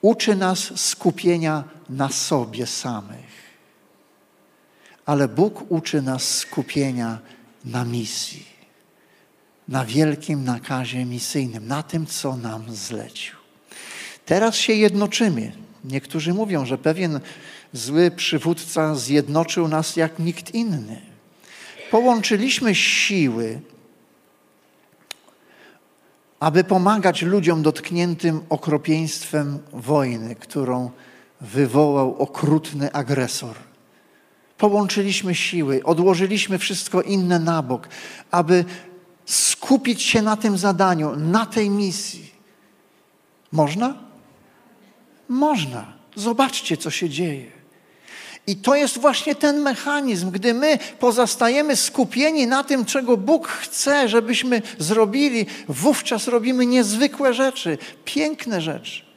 uczy 0.00 0.36
nas 0.36 0.80
skupienia 0.80 1.64
na 1.90 2.08
sobie 2.08 2.66
samych 2.66 3.28
ale 5.08 5.28
Bóg 5.28 5.64
uczy 5.68 6.02
nas 6.02 6.36
skupienia 6.36 7.18
na 7.64 7.84
misji, 7.84 8.46
na 9.68 9.84
wielkim 9.84 10.44
nakazie 10.44 11.04
misyjnym, 11.04 11.66
na 11.66 11.82
tym, 11.82 12.06
co 12.06 12.36
nam 12.36 12.74
zlecił. 12.74 13.34
Teraz 14.26 14.56
się 14.56 14.72
jednoczymy. 14.72 15.52
Niektórzy 15.84 16.34
mówią, 16.34 16.66
że 16.66 16.78
pewien 16.78 17.20
zły 17.72 18.10
przywódca 18.10 18.94
zjednoczył 18.94 19.68
nas 19.68 19.96
jak 19.96 20.18
nikt 20.18 20.54
inny. 20.54 21.00
Połączyliśmy 21.90 22.74
siły, 22.74 23.60
aby 26.40 26.64
pomagać 26.64 27.22
ludziom 27.22 27.62
dotkniętym 27.62 28.40
okropieństwem 28.48 29.58
wojny, 29.72 30.34
którą 30.34 30.90
wywołał 31.40 32.16
okrutny 32.18 32.92
agresor 32.92 33.67
połączyliśmy 34.58 35.34
siły, 35.34 35.80
odłożyliśmy 35.84 36.58
wszystko 36.58 37.02
inne 37.02 37.38
na 37.38 37.62
bok, 37.62 37.88
aby 38.30 38.64
skupić 39.26 40.02
się 40.02 40.22
na 40.22 40.36
tym 40.36 40.58
zadaniu, 40.58 41.16
na 41.16 41.46
tej 41.46 41.70
misji. 41.70 42.32
Można? 43.52 43.94
Można. 45.28 45.98
Zobaczcie, 46.16 46.76
co 46.76 46.90
się 46.90 47.10
dzieje. 47.10 47.58
I 48.46 48.56
to 48.56 48.74
jest 48.74 48.98
właśnie 48.98 49.34
ten 49.34 49.60
mechanizm, 49.60 50.30
gdy 50.30 50.54
my 50.54 50.78
pozostajemy 50.98 51.76
skupieni 51.76 52.46
na 52.46 52.64
tym, 52.64 52.84
czego 52.84 53.16
Bóg 53.16 53.48
chce, 53.48 54.08
żebyśmy 54.08 54.62
zrobili, 54.78 55.46
wówczas 55.68 56.28
robimy 56.28 56.66
niezwykłe 56.66 57.34
rzeczy, 57.34 57.78
piękne 58.04 58.60
rzeczy. 58.60 59.07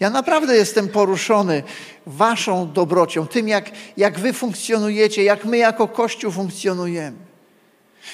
Ja 0.00 0.10
naprawdę 0.10 0.56
jestem 0.56 0.88
poruszony 0.88 1.62
Waszą 2.06 2.72
dobrocią, 2.72 3.26
tym 3.26 3.48
jak, 3.48 3.70
jak 3.96 4.18
Wy 4.18 4.32
funkcjonujecie, 4.32 5.24
jak 5.24 5.44
my 5.44 5.58
jako 5.58 5.88
Kościół 5.88 6.32
funkcjonujemy. 6.32 7.16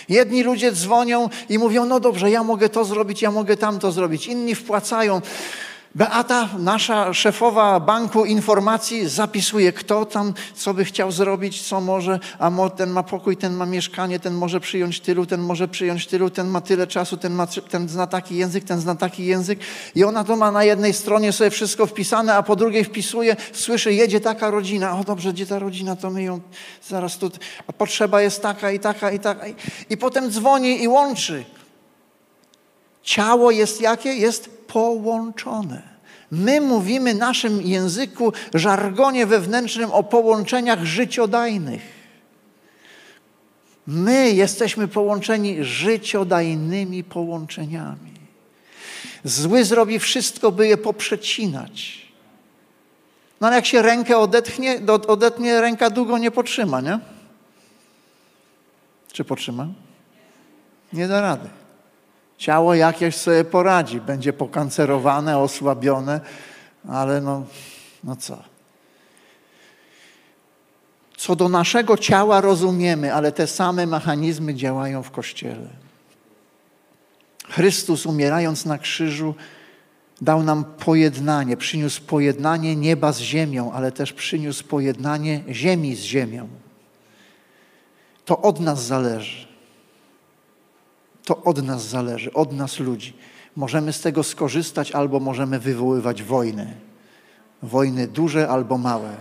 Jedni 0.08 0.42
ludzie 0.42 0.72
dzwonią 0.72 1.28
i 1.48 1.58
mówią: 1.58 1.86
No 1.86 2.00
dobrze, 2.00 2.30
ja 2.30 2.42
mogę 2.42 2.68
to 2.68 2.84
zrobić, 2.84 3.22
ja 3.22 3.30
mogę 3.30 3.56
tamto 3.56 3.92
zrobić. 3.92 4.26
Inni 4.26 4.54
wpłacają. 4.54 5.20
Beata, 5.94 6.48
nasza 6.58 7.12
szefowa 7.12 7.80
banku 7.80 8.24
informacji, 8.24 9.08
zapisuje, 9.08 9.72
kto 9.72 10.06
tam 10.06 10.34
co 10.54 10.74
by 10.74 10.84
chciał 10.84 11.12
zrobić, 11.12 11.62
co 11.62 11.80
może, 11.80 12.20
a 12.38 12.50
ten 12.76 12.90
ma 12.90 13.02
pokój, 13.02 13.36
ten 13.36 13.54
ma 13.54 13.66
mieszkanie, 13.66 14.20
ten 14.20 14.34
może 14.34 14.60
przyjąć 14.60 15.00
tylu, 15.00 15.26
ten 15.26 15.40
może 15.40 15.68
przyjąć 15.68 16.06
tylu, 16.06 16.30
ten 16.30 16.48
ma 16.48 16.60
tyle 16.60 16.86
czasu, 16.86 17.16
ten, 17.16 17.34
ma, 17.34 17.46
ten 17.46 17.88
zna 17.88 18.06
taki 18.06 18.36
język, 18.36 18.64
ten 18.64 18.80
zna 18.80 18.94
taki 18.94 19.26
język. 19.26 19.58
I 19.94 20.04
ona 20.04 20.24
to 20.24 20.36
ma 20.36 20.50
na 20.50 20.64
jednej 20.64 20.94
stronie 20.94 21.32
sobie 21.32 21.50
wszystko 21.50 21.86
wpisane, 21.86 22.34
a 22.34 22.42
po 22.42 22.56
drugiej 22.56 22.84
wpisuje, 22.84 23.36
słyszy, 23.52 23.94
jedzie 23.94 24.20
taka 24.20 24.50
rodzina. 24.50 24.98
O 24.98 25.04
dobrze, 25.04 25.32
gdzie 25.32 25.46
ta 25.46 25.58
rodzina, 25.58 25.96
to 25.96 26.10
my 26.10 26.22
ją 26.22 26.40
zaraz 26.88 27.18
tu, 27.18 27.30
a 27.66 27.72
potrzeba 27.72 28.22
jest 28.22 28.42
taka 28.42 28.70
i 28.70 28.80
taka 28.80 29.10
i 29.10 29.18
taka. 29.18 29.48
I, 29.48 29.54
i 29.90 29.96
potem 29.96 30.30
dzwoni 30.30 30.82
i 30.82 30.88
łączy. 30.88 31.44
Ciało 33.04 33.50
jest 33.50 33.80
jakie? 33.80 34.14
Jest 34.14 34.50
połączone. 34.66 35.82
My 36.30 36.60
mówimy 36.60 37.14
naszym 37.14 37.62
języku, 37.62 38.32
żargonie 38.54 39.26
wewnętrznym 39.26 39.90
o 39.90 40.02
połączeniach 40.02 40.84
życiodajnych. 40.84 41.82
My 43.86 44.30
jesteśmy 44.30 44.88
połączeni 44.88 45.64
życiodajnymi 45.64 47.04
połączeniami. 47.04 48.14
Zły 49.24 49.64
zrobi 49.64 49.98
wszystko, 49.98 50.52
by 50.52 50.66
je 50.68 50.76
poprzecinać. 50.76 52.04
No 53.40 53.46
ale 53.46 53.56
jak 53.56 53.66
się 53.66 53.82
rękę 53.82 54.18
odetchnie, 54.18 54.80
odetnie, 55.08 55.60
ręka 55.60 55.90
długo 55.90 56.18
nie 56.18 56.30
potrzyma, 56.30 56.80
nie? 56.80 56.98
Czy 59.12 59.24
potrzyma? 59.24 59.68
Nie 60.92 61.08
da 61.08 61.20
rady. 61.20 61.63
Ciało 62.44 62.74
jakieś 62.74 63.16
sobie 63.16 63.44
poradzi, 63.44 64.00
będzie 64.00 64.32
pokancerowane, 64.32 65.38
osłabione, 65.38 66.20
ale 66.88 67.20
no, 67.20 67.42
no 68.04 68.16
co? 68.16 68.42
Co 71.16 71.36
do 71.36 71.48
naszego 71.48 71.96
ciała 71.96 72.40
rozumiemy, 72.40 73.14
ale 73.14 73.32
te 73.32 73.46
same 73.46 73.86
mechanizmy 73.86 74.54
działają 74.54 75.02
w 75.02 75.10
Kościele. 75.10 75.68
Chrystus 77.48 78.06
umierając 78.06 78.64
na 78.64 78.78
krzyżu 78.78 79.34
dał 80.20 80.42
nam 80.42 80.64
pojednanie, 80.64 81.56
przyniósł 81.56 82.02
pojednanie 82.02 82.76
nieba 82.76 83.12
z 83.12 83.18
ziemią, 83.18 83.72
ale 83.72 83.92
też 83.92 84.12
przyniósł 84.12 84.64
pojednanie 84.64 85.44
ziemi 85.48 85.96
z 85.96 86.00
ziemią. 86.00 86.48
To 88.24 88.42
od 88.42 88.60
nas 88.60 88.84
zależy. 88.84 89.53
To 91.24 91.42
od 91.42 91.62
nas 91.62 91.88
zależy, 91.88 92.32
od 92.32 92.52
nas 92.52 92.78
ludzi. 92.78 93.12
Możemy 93.56 93.92
z 93.92 94.00
tego 94.00 94.22
skorzystać 94.22 94.92
albo 94.92 95.20
możemy 95.20 95.58
wywoływać 95.58 96.22
wojny. 96.22 96.74
Wojny 97.62 98.08
duże 98.08 98.48
albo 98.48 98.78
małe. 98.78 99.16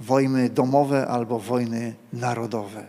Wojny 0.00 0.50
domowe 0.50 1.06
albo 1.06 1.38
wojny 1.38 1.94
narodowe. 2.12 2.86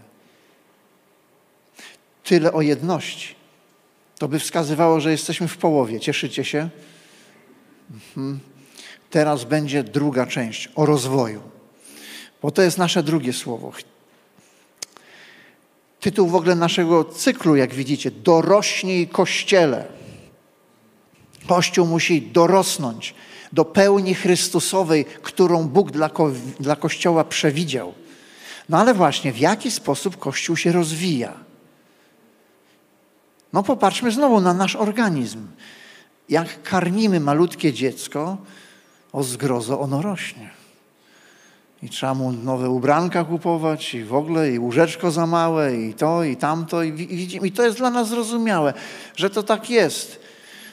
Tyle 2.23 2.53
o 2.53 2.61
jedności. 2.61 3.35
To 4.17 4.27
by 4.27 4.39
wskazywało, 4.39 4.99
że 4.99 5.11
jesteśmy 5.11 5.47
w 5.47 5.57
połowie. 5.57 5.99
Cieszycie 5.99 6.43
się? 6.43 6.69
Mhm. 7.91 8.39
Teraz 9.09 9.43
będzie 9.43 9.83
druga 9.83 10.25
część 10.25 10.69
o 10.75 10.85
rozwoju, 10.85 11.41
bo 12.41 12.51
to 12.51 12.61
jest 12.61 12.77
nasze 12.77 13.03
drugie 13.03 13.33
słowo. 13.33 13.71
Tytuł 16.05 16.27
w 16.27 16.35
ogóle 16.35 16.55
naszego 16.55 17.03
cyklu, 17.03 17.55
jak 17.55 17.73
widzicie, 17.73 18.11
dorośnij 18.11 19.07
Kościele. 19.07 19.85
Kościół 21.47 21.87
musi 21.87 22.21
dorosnąć 22.21 23.15
do 23.53 23.65
pełni 23.65 24.13
Chrystusowej, 24.13 25.05
którą 25.05 25.67
Bóg 25.67 25.91
dla, 25.91 26.09
ko 26.09 26.31
dla 26.59 26.75
Kościoła 26.75 27.23
przewidział. 27.23 27.93
No 28.69 28.77
ale 28.77 28.93
właśnie, 28.93 29.33
w 29.33 29.37
jaki 29.37 29.71
sposób 29.71 30.17
Kościół 30.17 30.57
się 30.57 30.71
rozwija? 30.71 31.33
No 33.53 33.63
popatrzmy 33.63 34.11
znowu 34.11 34.41
na 34.41 34.53
nasz 34.53 34.75
organizm. 34.75 35.47
Jak 36.29 36.63
karmimy 36.63 37.19
malutkie 37.19 37.73
dziecko, 37.73 38.37
o 39.13 39.23
zgrozo 39.23 39.79
ono 39.79 40.01
rośnie 40.01 40.64
i 41.85 41.89
trzeba 41.89 42.13
mu 42.13 42.31
nowe 42.31 42.69
ubranka 42.69 43.23
kupować 43.23 43.93
i 43.93 44.03
w 44.03 44.13
ogóle 44.13 44.51
i 44.51 44.59
łóżeczko 44.59 45.11
za 45.11 45.25
małe 45.25 45.75
i 45.75 45.93
to 45.93 46.23
i 46.23 46.35
tamto 46.35 46.83
i, 46.83 46.89
i, 46.89 47.45
i 47.47 47.51
to 47.51 47.65
jest 47.65 47.77
dla 47.77 47.89
nas 47.89 48.09
zrozumiałe, 48.09 48.73
że 49.15 49.29
to 49.29 49.43
tak 49.43 49.69
jest. 49.69 50.19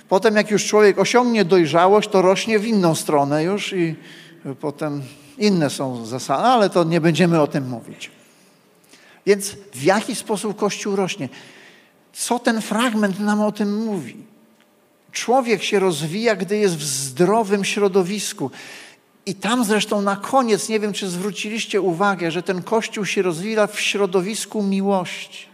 Potem 0.09 0.37
jak 0.37 0.51
już 0.51 0.67
człowiek 0.67 0.99
osiągnie 0.99 1.45
dojrzałość, 1.45 2.09
to 2.09 2.23
rośnie 2.23 2.59
w 2.59 2.67
inną 2.67 2.95
stronę 2.95 3.45
już 3.45 3.73
i 3.73 3.95
potem 4.61 5.03
inne 5.39 5.71
są 5.71 6.07
zasady, 6.07 6.43
ale 6.43 6.71
to 6.71 6.85
nie 6.85 7.01
będziemy 7.01 7.41
o 7.41 7.47
tym 7.47 7.69
mówić. 7.69 8.11
Więc 9.27 9.57
w 9.75 9.83
jaki 9.83 10.15
sposób 10.15 10.57
Kościół 10.57 10.97
rośnie? 10.97 11.29
Co 12.13 12.39
ten 12.39 12.61
fragment 12.61 13.21
nam 13.21 13.41
o 13.41 13.53
tym 13.53 13.85
mówi? 13.85 14.17
Człowiek 15.13 15.63
się 15.63 15.79
rozwija, 15.79 16.37
gdy 16.37 16.57
jest 16.57 16.77
w 16.77 16.83
zdrowym 16.83 17.65
środowisku. 17.65 18.51
I 19.27 19.35
tam 19.35 19.65
zresztą 19.65 20.03
na 20.03 20.17
koniec, 20.17 20.69
nie 20.69 20.81
wiem 20.81 20.93
czy 20.93 21.09
zwróciliście 21.09 21.81
uwagę, 21.81 22.31
że 22.31 22.43
ten 22.43 22.63
Kościół 22.63 23.05
się 23.05 23.23
rozwija 23.23 23.67
w 23.67 23.81
środowisku 23.81 24.63
miłości. 24.63 25.47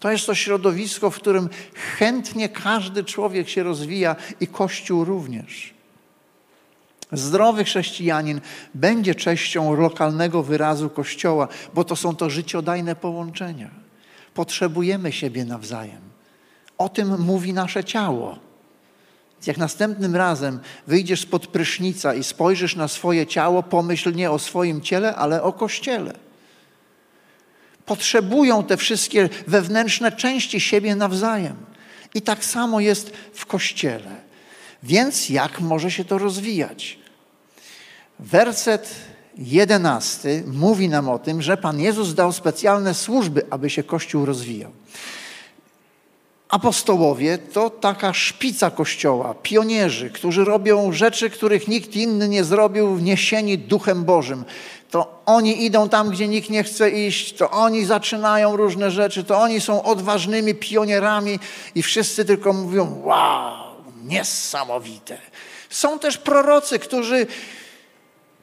To 0.00 0.10
jest 0.10 0.26
to 0.26 0.34
środowisko, 0.34 1.10
w 1.10 1.16
którym 1.16 1.48
chętnie 1.98 2.48
każdy 2.48 3.04
człowiek 3.04 3.48
się 3.48 3.62
rozwija 3.62 4.16
i 4.40 4.46
Kościół 4.46 5.04
również. 5.04 5.74
Zdrowy 7.12 7.64
chrześcijanin 7.64 8.40
będzie 8.74 9.14
częścią 9.14 9.74
lokalnego 9.76 10.42
wyrazu 10.42 10.90
Kościoła, 10.90 11.48
bo 11.74 11.84
to 11.84 11.96
są 11.96 12.16
to 12.16 12.30
życiodajne 12.30 12.96
połączenia. 12.96 13.70
Potrzebujemy 14.34 15.12
siebie 15.12 15.44
nawzajem. 15.44 16.00
O 16.78 16.88
tym 16.88 17.20
mówi 17.20 17.52
nasze 17.52 17.84
ciało. 17.84 18.38
Jak 19.46 19.56
następnym 19.56 20.16
razem 20.16 20.60
wyjdziesz 20.86 21.20
spod 21.20 21.46
prysznica 21.46 22.14
i 22.14 22.24
spojrzysz 22.24 22.76
na 22.76 22.88
swoje 22.88 23.26
ciało, 23.26 23.62
pomyśl 23.62 24.14
nie 24.14 24.30
o 24.30 24.38
swoim 24.38 24.80
ciele, 24.80 25.14
ale 25.14 25.42
o 25.42 25.52
kościele. 25.52 26.14
Potrzebują 27.86 28.64
te 28.64 28.76
wszystkie 28.76 29.28
wewnętrzne 29.46 30.12
części 30.12 30.60
siebie 30.60 30.96
nawzajem. 30.96 31.56
I 32.14 32.22
tak 32.22 32.44
samo 32.44 32.80
jest 32.80 33.12
w 33.34 33.46
kościele. 33.46 34.16
Więc 34.82 35.28
jak 35.28 35.60
może 35.60 35.90
się 35.90 36.04
to 36.04 36.18
rozwijać? 36.18 36.98
Werset 38.18 38.94
jedenasty 39.38 40.44
mówi 40.46 40.88
nam 40.88 41.08
o 41.08 41.18
tym, 41.18 41.42
że 41.42 41.56
Pan 41.56 41.80
Jezus 41.80 42.14
dał 42.14 42.32
specjalne 42.32 42.94
służby, 42.94 43.42
aby 43.50 43.70
się 43.70 43.82
Kościół 43.82 44.24
rozwijał. 44.24 44.70
Apostołowie 46.54 47.38
to 47.38 47.70
taka 47.70 48.12
szpica 48.12 48.70
kościoła, 48.70 49.34
pionierzy, 49.42 50.10
którzy 50.10 50.44
robią 50.44 50.92
rzeczy, 50.92 51.30
których 51.30 51.68
nikt 51.68 51.96
inny 51.96 52.28
nie 52.28 52.44
zrobił, 52.44 52.94
wniesieni 52.94 53.58
duchem 53.58 54.04
Bożym. 54.04 54.44
To 54.90 55.22
oni 55.26 55.64
idą 55.64 55.88
tam, 55.88 56.10
gdzie 56.10 56.28
nikt 56.28 56.50
nie 56.50 56.64
chce 56.64 56.90
iść, 56.90 57.34
to 57.34 57.50
oni 57.50 57.84
zaczynają 57.84 58.56
różne 58.56 58.90
rzeczy, 58.90 59.24
to 59.24 59.40
oni 59.40 59.60
są 59.60 59.82
odważnymi 59.82 60.54
pionierami 60.54 61.38
i 61.74 61.82
wszyscy 61.82 62.24
tylko 62.24 62.52
mówią: 62.52 63.00
Wow, 63.04 63.54
niesamowite. 64.04 65.18
Są 65.70 65.98
też 65.98 66.18
prorocy, 66.18 66.78
którzy 66.78 67.26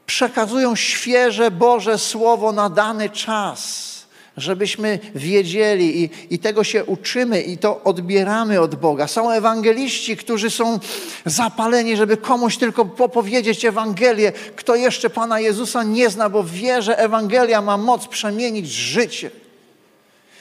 przekazują 0.06 0.76
świeże 0.76 1.52
Boże 1.52 1.98
Słowo 1.98 2.52
na 2.52 2.70
dany 2.70 3.10
czas 3.10 3.92
żebyśmy 4.38 5.00
wiedzieli 5.16 6.04
i, 6.04 6.10
i 6.30 6.40
tego 6.40 6.64
się 6.64 6.86
uczymy 6.86 7.42
i 7.42 7.58
to 7.58 7.84
odbieramy 7.84 8.62
od 8.62 8.76
Boga. 8.76 9.08
Są 9.08 9.32
ewangeliści, 9.32 10.18
którzy 10.18 10.50
są 10.50 10.80
zapaleni, 11.26 11.98
żeby 11.98 12.18
komuś 12.18 12.58
tylko 12.58 12.90
opowiedzieć 13.00 13.66
Ewangelię, 13.66 14.32
kto 14.56 14.76
jeszcze 14.76 15.10
Pana 15.10 15.40
Jezusa 15.40 15.84
nie 15.84 16.10
zna, 16.10 16.30
bo 16.30 16.44
wie, 16.44 16.82
że 16.82 17.00
Ewangelia 17.00 17.62
ma 17.62 17.78
moc 17.78 18.08
przemienić 18.08 18.72
życie. 18.72 19.32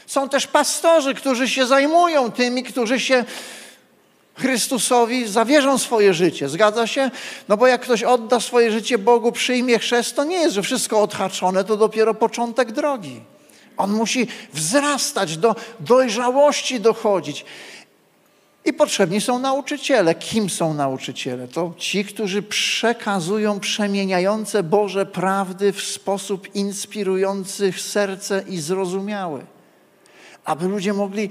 Są 0.06 0.28
też 0.28 0.46
pastorzy, 0.46 1.14
którzy 1.14 1.48
się 1.48 1.66
zajmują 1.66 2.32
tymi, 2.32 2.62
którzy 2.62 3.00
się 3.00 3.24
Chrystusowi 4.34 5.28
zawierzą 5.28 5.78
swoje 5.78 6.14
życie. 6.14 6.48
Zgadza 6.48 6.86
się? 6.86 7.10
No 7.48 7.56
bo 7.56 7.66
jak 7.66 7.80
ktoś 7.80 8.02
odda 8.02 8.40
swoje 8.40 8.70
życie 8.70 8.98
Bogu, 8.98 9.32
przyjmie 9.32 9.78
chrzest, 9.78 10.16
to 10.16 10.24
nie 10.24 10.36
jest, 10.36 10.54
że 10.54 10.62
wszystko 10.62 11.02
odhaczone, 11.02 11.64
to 11.64 11.76
dopiero 11.76 12.14
początek 12.14 12.72
drogi. 12.72 13.20
On 13.80 13.92
musi 13.92 14.26
wzrastać, 14.52 15.36
do 15.36 15.56
dojrzałości 15.80 16.80
dochodzić. 16.80 17.44
I 18.64 18.72
potrzebni 18.72 19.20
są 19.20 19.38
nauczyciele. 19.38 20.14
Kim 20.14 20.50
są 20.50 20.74
nauczyciele? 20.74 21.48
To 21.48 21.74
ci, 21.78 22.04
którzy 22.04 22.42
przekazują 22.42 23.60
przemieniające 23.60 24.62
Boże 24.62 25.06
prawdy 25.06 25.72
w 25.72 25.82
sposób 25.82 26.54
inspirujący 26.54 27.72
serce 27.72 28.44
i 28.48 28.60
zrozumiały. 28.60 29.44
Aby 30.44 30.68
ludzie 30.68 30.92
mogli 30.92 31.30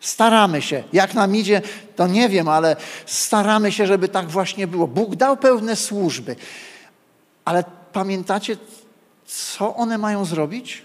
Staramy 0.00 0.62
się. 0.62 0.84
Jak 0.92 1.14
nam 1.14 1.36
idzie, 1.36 1.62
to 1.96 2.06
nie 2.06 2.28
wiem, 2.28 2.48
ale 2.48 2.76
staramy 3.06 3.72
się, 3.72 3.86
żeby 3.86 4.08
tak 4.08 4.28
właśnie 4.28 4.66
było. 4.66 4.86
Bóg 4.86 5.16
dał 5.16 5.36
pełne 5.36 5.76
służby. 5.76 6.36
Ale 7.48 7.64
pamiętacie, 7.92 8.56
co 9.26 9.76
one 9.76 9.98
mają 9.98 10.24
zrobić? 10.24 10.82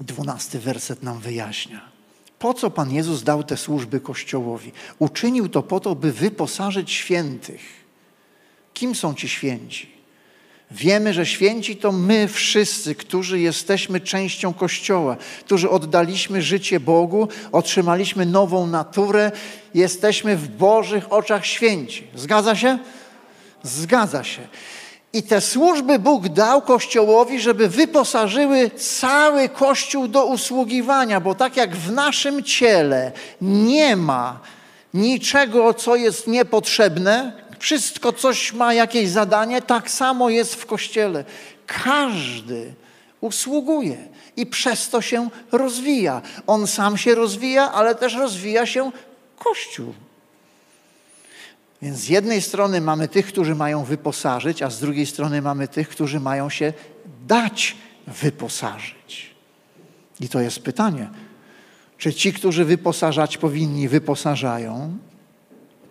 Dwunasty 0.00 0.58
werset 0.58 1.02
nam 1.02 1.18
wyjaśnia. 1.18 1.80
Po 2.38 2.54
co 2.54 2.70
Pan 2.70 2.92
Jezus 2.92 3.22
dał 3.22 3.44
te 3.44 3.56
służby 3.56 4.00
Kościołowi? 4.00 4.72
Uczynił 4.98 5.48
to 5.48 5.62
po 5.62 5.80
to, 5.80 5.94
by 5.94 6.12
wyposażyć 6.12 6.92
świętych. 6.92 7.60
Kim 8.74 8.94
są 8.94 9.14
ci 9.14 9.28
święci? 9.28 9.90
Wiemy, 10.70 11.14
że 11.14 11.26
święci 11.26 11.76
to 11.76 11.92
my 11.92 12.28
wszyscy, 12.28 12.94
którzy 12.94 13.40
jesteśmy 13.40 14.00
częścią 14.00 14.54
Kościoła, 14.54 15.16
którzy 15.44 15.70
oddaliśmy 15.70 16.42
życie 16.42 16.80
Bogu, 16.80 17.28
otrzymaliśmy 17.52 18.26
nową 18.26 18.66
naturę, 18.66 19.32
jesteśmy 19.74 20.36
w 20.36 20.48
Bożych 20.48 21.12
oczach 21.12 21.46
święci. 21.46 22.06
Zgadza 22.14 22.56
się? 22.56 22.78
Zgadza 23.62 24.24
się. 24.24 24.48
I 25.18 25.22
te 25.22 25.40
służby 25.40 25.98
Bóg 25.98 26.28
dał 26.28 26.62
Kościołowi, 26.62 27.40
żeby 27.40 27.68
wyposażyły 27.68 28.70
cały 28.70 29.48
Kościół 29.48 30.08
do 30.08 30.26
usługiwania, 30.26 31.20
bo 31.20 31.34
tak 31.34 31.56
jak 31.56 31.76
w 31.76 31.92
naszym 31.92 32.42
ciele 32.42 33.12
nie 33.40 33.96
ma 33.96 34.40
niczego, 34.94 35.74
co 35.74 35.96
jest 35.96 36.26
niepotrzebne, 36.26 37.32
wszystko 37.58 38.12
coś 38.12 38.52
ma 38.52 38.74
jakieś 38.74 39.08
zadanie, 39.08 39.62
tak 39.62 39.90
samo 39.90 40.30
jest 40.30 40.54
w 40.54 40.66
Kościele. 40.66 41.24
Każdy 41.66 42.74
usługuje 43.20 43.96
i 44.36 44.46
przez 44.46 44.88
to 44.88 45.02
się 45.02 45.28
rozwija. 45.52 46.22
On 46.46 46.66
sam 46.66 46.96
się 46.96 47.14
rozwija, 47.14 47.72
ale 47.72 47.94
też 47.94 48.14
rozwija 48.14 48.66
się 48.66 48.92
Kościół. 49.38 49.94
Więc 51.82 51.96
z 51.96 52.08
jednej 52.08 52.42
strony 52.42 52.80
mamy 52.80 53.08
tych, 53.08 53.26
którzy 53.26 53.54
mają 53.54 53.84
wyposażyć, 53.84 54.62
a 54.62 54.70
z 54.70 54.80
drugiej 54.80 55.06
strony 55.06 55.42
mamy 55.42 55.68
tych, 55.68 55.88
którzy 55.88 56.20
mają 56.20 56.50
się 56.50 56.72
dać 57.26 57.76
wyposażyć. 58.06 59.34
I 60.20 60.28
to 60.28 60.40
jest 60.40 60.60
pytanie, 60.60 61.08
czy 61.98 62.14
ci, 62.14 62.32
którzy 62.32 62.64
wyposażać 62.64 63.38
powinni, 63.38 63.88
wyposażają, 63.88 64.98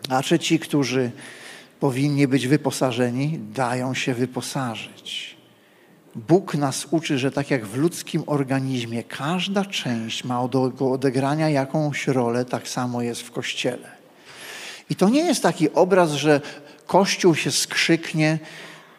a 0.09 0.23
czy 0.23 0.39
ci, 0.39 0.59
którzy 0.59 1.11
powinni 1.79 2.27
być 2.27 2.47
wyposażeni, 2.47 3.39
dają 3.53 3.93
się 3.93 4.13
wyposażyć. 4.13 5.37
Bóg 6.15 6.55
nas 6.55 6.87
uczy, 6.91 7.17
że 7.17 7.31
tak 7.31 7.51
jak 7.51 7.65
w 7.65 7.77
ludzkim 7.77 8.23
organizmie 8.25 9.03
każda 9.03 9.65
część 9.65 10.23
ma 10.23 10.47
do 10.47 10.91
odegrania 10.91 11.49
jakąś 11.49 12.07
rolę, 12.07 12.45
tak 12.45 12.67
samo 12.67 13.01
jest 13.01 13.21
w 13.21 13.31
Kościele. 13.31 13.96
I 14.89 14.95
to 14.95 15.09
nie 15.09 15.21
jest 15.21 15.43
taki 15.43 15.73
obraz, 15.73 16.11
że 16.11 16.41
Kościół 16.87 17.35
się 17.35 17.51
skrzyknie, 17.51 18.39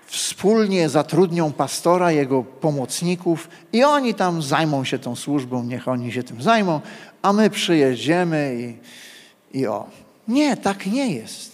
wspólnie 0.06 0.88
zatrudnią 0.88 1.52
pastora, 1.52 2.12
jego 2.12 2.42
pomocników 2.42 3.48
i 3.72 3.84
oni 3.84 4.14
tam 4.14 4.42
zajmą 4.42 4.84
się 4.84 4.98
tą 4.98 5.16
służbą, 5.16 5.64
niech 5.64 5.88
oni 5.88 6.12
się 6.12 6.22
tym 6.22 6.42
zajmą, 6.42 6.80
a 7.22 7.32
my 7.32 7.50
przyjedziemy 7.50 8.56
i, 9.52 9.58
i 9.58 9.66
o. 9.66 9.86
Nie, 10.28 10.56
tak 10.56 10.86
nie 10.86 11.14
jest. 11.14 11.52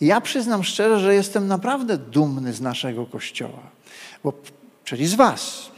Ja 0.00 0.20
przyznam 0.20 0.64
szczerze, 0.64 1.00
że 1.00 1.14
jestem 1.14 1.46
naprawdę 1.46 1.98
dumny 1.98 2.52
z 2.52 2.60
naszego 2.60 3.06
Kościoła, 3.06 3.62
bo, 4.24 4.32
czyli 4.84 5.06
z 5.06 5.14
Was. 5.14 5.69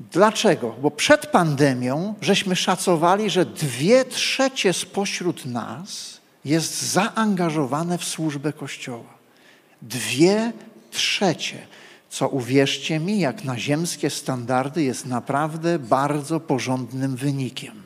Dlaczego? 0.00 0.74
Bo 0.82 0.90
przed 0.90 1.26
pandemią 1.26 2.14
żeśmy 2.20 2.56
szacowali, 2.56 3.30
że 3.30 3.46
dwie 3.46 4.04
trzecie 4.04 4.72
spośród 4.72 5.46
nas 5.46 6.20
jest 6.44 6.82
zaangażowane 6.82 7.98
w 7.98 8.04
służbę 8.04 8.52
Kościoła. 8.52 9.18
Dwie 9.82 10.52
trzecie, 10.90 11.66
co 12.10 12.28
uwierzcie 12.28 13.00
mi, 13.00 13.20
jak 13.20 13.44
na 13.44 13.58
ziemskie 13.58 14.10
standardy, 14.10 14.82
jest 14.82 15.06
naprawdę 15.06 15.78
bardzo 15.78 16.40
porządnym 16.40 17.16
wynikiem. 17.16 17.82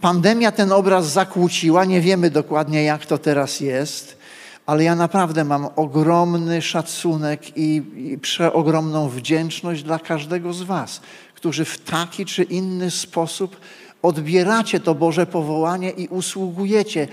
Pandemia 0.00 0.52
ten 0.52 0.72
obraz 0.72 1.12
zakłóciła, 1.12 1.84
nie 1.84 2.00
wiemy 2.00 2.30
dokładnie 2.30 2.84
jak 2.84 3.06
to 3.06 3.18
teraz 3.18 3.60
jest, 3.60 4.18
ale 4.66 4.84
ja 4.84 4.94
naprawdę 4.94 5.44
mam 5.44 5.68
ogromny 5.76 6.62
szacunek 6.62 7.56
i, 7.56 7.82
i 7.96 8.18
przeogromną 8.18 9.08
wdzięczność 9.08 9.82
dla 9.82 9.98
każdego 9.98 10.52
z 10.52 10.62
Was, 10.62 11.00
którzy 11.34 11.64
w 11.64 11.78
taki 11.78 12.26
czy 12.26 12.42
inny 12.42 12.90
sposób 12.90 13.56
odbieracie 14.02 14.80
to 14.80 14.94
Boże 14.94 15.26
powołanie 15.26 15.90
i 15.90 16.08
usługujecie 16.08 17.08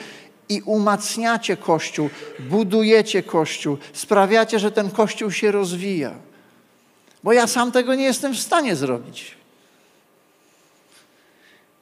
i 0.50 0.62
umacniacie 0.62 1.58
Kościół, 1.58 2.10
budujecie 2.40 3.24
Kościół, 3.24 3.78
sprawiacie, 3.94 4.60
że 4.60 4.72
ten 4.72 4.90
Kościół 4.92 5.32
się 5.32 5.52
rozwija. 5.52 6.12
Bo 7.24 7.34
ja 7.34 7.48
sam 7.48 7.72
tego 7.72 7.96
nie 7.96 8.04
jestem 8.04 8.34
w 8.34 8.40
stanie 8.40 8.76
zrobić. 8.76 9.38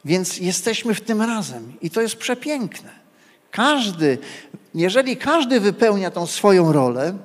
Więc 0.06 0.38
jesteśmy 0.38 0.94
w 0.94 1.02
tym 1.02 1.22
razem 1.22 1.74
i 1.82 1.90
to 1.90 2.02
jest 2.02 2.16
przepiękne. 2.16 3.02
Każdy, 3.52 4.18
jeżeli 4.76 5.18
każdy 5.18 5.60
wypełnia 5.60 6.12
tą 6.12 6.28
swoją 6.28 6.72
rolę, 6.72 7.18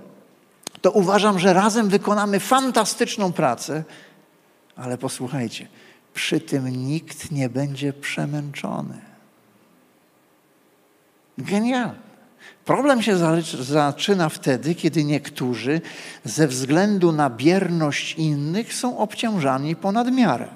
to 0.81 0.91
uważam, 0.91 1.39
że 1.39 1.53
razem 1.53 1.89
wykonamy 1.89 2.41
fantastyczną 2.41 3.33
pracę, 3.33 3.85
ale 4.77 4.99
posłuchajcie, 4.99 5.69
przy 6.15 6.41
tym 6.41 6.87
nikt 6.87 7.31
nie 7.31 7.49
będzie 7.49 7.93
przemęczony. 7.93 9.01
Genialne. 11.39 12.07
Problem 12.65 13.03
się 13.03 13.17
zaczyna 13.61 14.29
wtedy, 14.29 14.75
kiedy 14.75 15.05
niektórzy 15.05 15.81
ze 16.25 16.49
względu 16.49 17.12
na 17.12 17.31
bierność 17.31 18.15
innych 18.15 18.75
są 18.75 18.99
obciążani 18.99 19.77
ponad 19.77 20.12
miarę. 20.12 20.49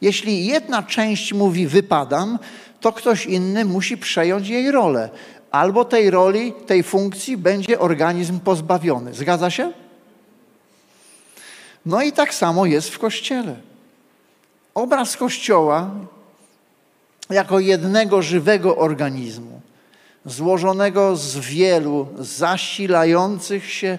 Jeśli 0.00 0.46
jedna 0.46 0.82
część 0.82 1.32
mówi 1.32 1.66
wypadam, 1.66 2.38
to 2.80 2.92
ktoś 2.92 3.26
inny 3.26 3.64
musi 3.64 3.96
przejąć 3.96 4.48
jej 4.48 4.70
rolę. 4.70 5.10
Albo 5.50 5.84
tej 5.84 6.10
roli, 6.10 6.52
tej 6.66 6.82
funkcji 6.82 7.36
będzie 7.36 7.78
organizm 7.78 8.40
pozbawiony. 8.40 9.14
Zgadza 9.14 9.50
się? 9.50 9.72
No 11.86 12.02
i 12.02 12.12
tak 12.12 12.34
samo 12.34 12.66
jest 12.66 12.90
w 12.90 12.98
Kościele. 12.98 13.56
Obraz 14.74 15.16
Kościoła 15.16 15.90
jako 17.30 17.60
jednego 17.60 18.22
żywego 18.22 18.76
organizmu, 18.76 19.60
złożonego 20.26 21.16
z 21.16 21.38
wielu 21.38 22.08
zasilających 22.18 23.72
się 23.72 23.98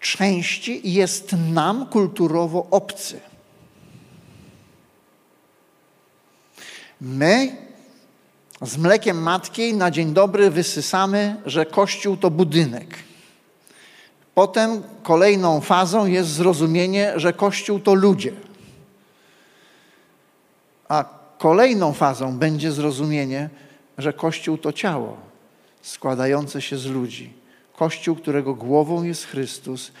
części, 0.00 0.92
jest 0.92 1.32
nam 1.52 1.86
kulturowo 1.86 2.66
obcy. 2.70 3.20
My 7.00 7.56
z 8.62 8.76
mlekiem 8.76 9.22
matki 9.22 9.74
na 9.74 9.90
dzień 9.90 10.12
dobry 10.12 10.50
wysysamy, 10.50 11.36
że 11.46 11.66
Kościół 11.66 12.16
to 12.16 12.30
budynek. 12.30 12.98
Potem 14.34 14.82
kolejną 15.02 15.60
fazą 15.60 16.06
jest 16.06 16.30
zrozumienie, 16.30 17.12
że 17.16 17.32
Kościół 17.32 17.80
to 17.80 17.94
ludzie. 17.94 18.32
A 20.88 21.04
kolejną 21.38 21.92
fazą 21.92 22.38
będzie 22.38 22.72
zrozumienie, 22.72 23.50
że 23.98 24.12
Kościół 24.12 24.58
to 24.58 24.72
ciało 24.72 25.16
składające 25.82 26.62
się 26.62 26.78
z 26.78 26.86
ludzi. 26.86 27.32
Kościół, 27.76 28.16
którego 28.16 28.54
głową 28.54 29.02
jest 29.02 29.24
Chrystus, 29.24 29.92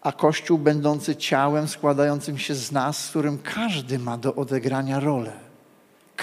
a 0.00 0.12
Kościół 0.12 0.58
będący 0.58 1.16
ciałem 1.16 1.68
składającym 1.68 2.38
się 2.38 2.54
z 2.54 2.72
nas, 2.72 3.04
z 3.04 3.10
którym 3.10 3.38
każdy 3.38 3.98
ma 3.98 4.18
do 4.18 4.34
odegrania 4.34 5.00
rolę. 5.00 5.51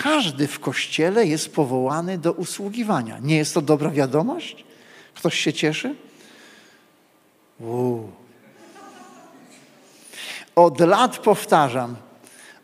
Każdy 0.04 0.48
w 0.48 0.60
kościele 0.60 1.26
jest 1.26 1.54
powołany 1.56 2.18
do 2.18 2.34
usługiwania. 2.34 3.20
Nie 3.22 3.38
jest 3.38 3.54
to 3.54 3.62
dobra 3.62 3.90
wiadomość? 3.90 4.66
Ktoś 5.14 5.40
się 5.40 5.54
cieszy? 5.54 5.96
Uu. 7.60 8.10
Od 10.56 10.80
lat 10.80 11.18
powtarzam, 11.18 11.96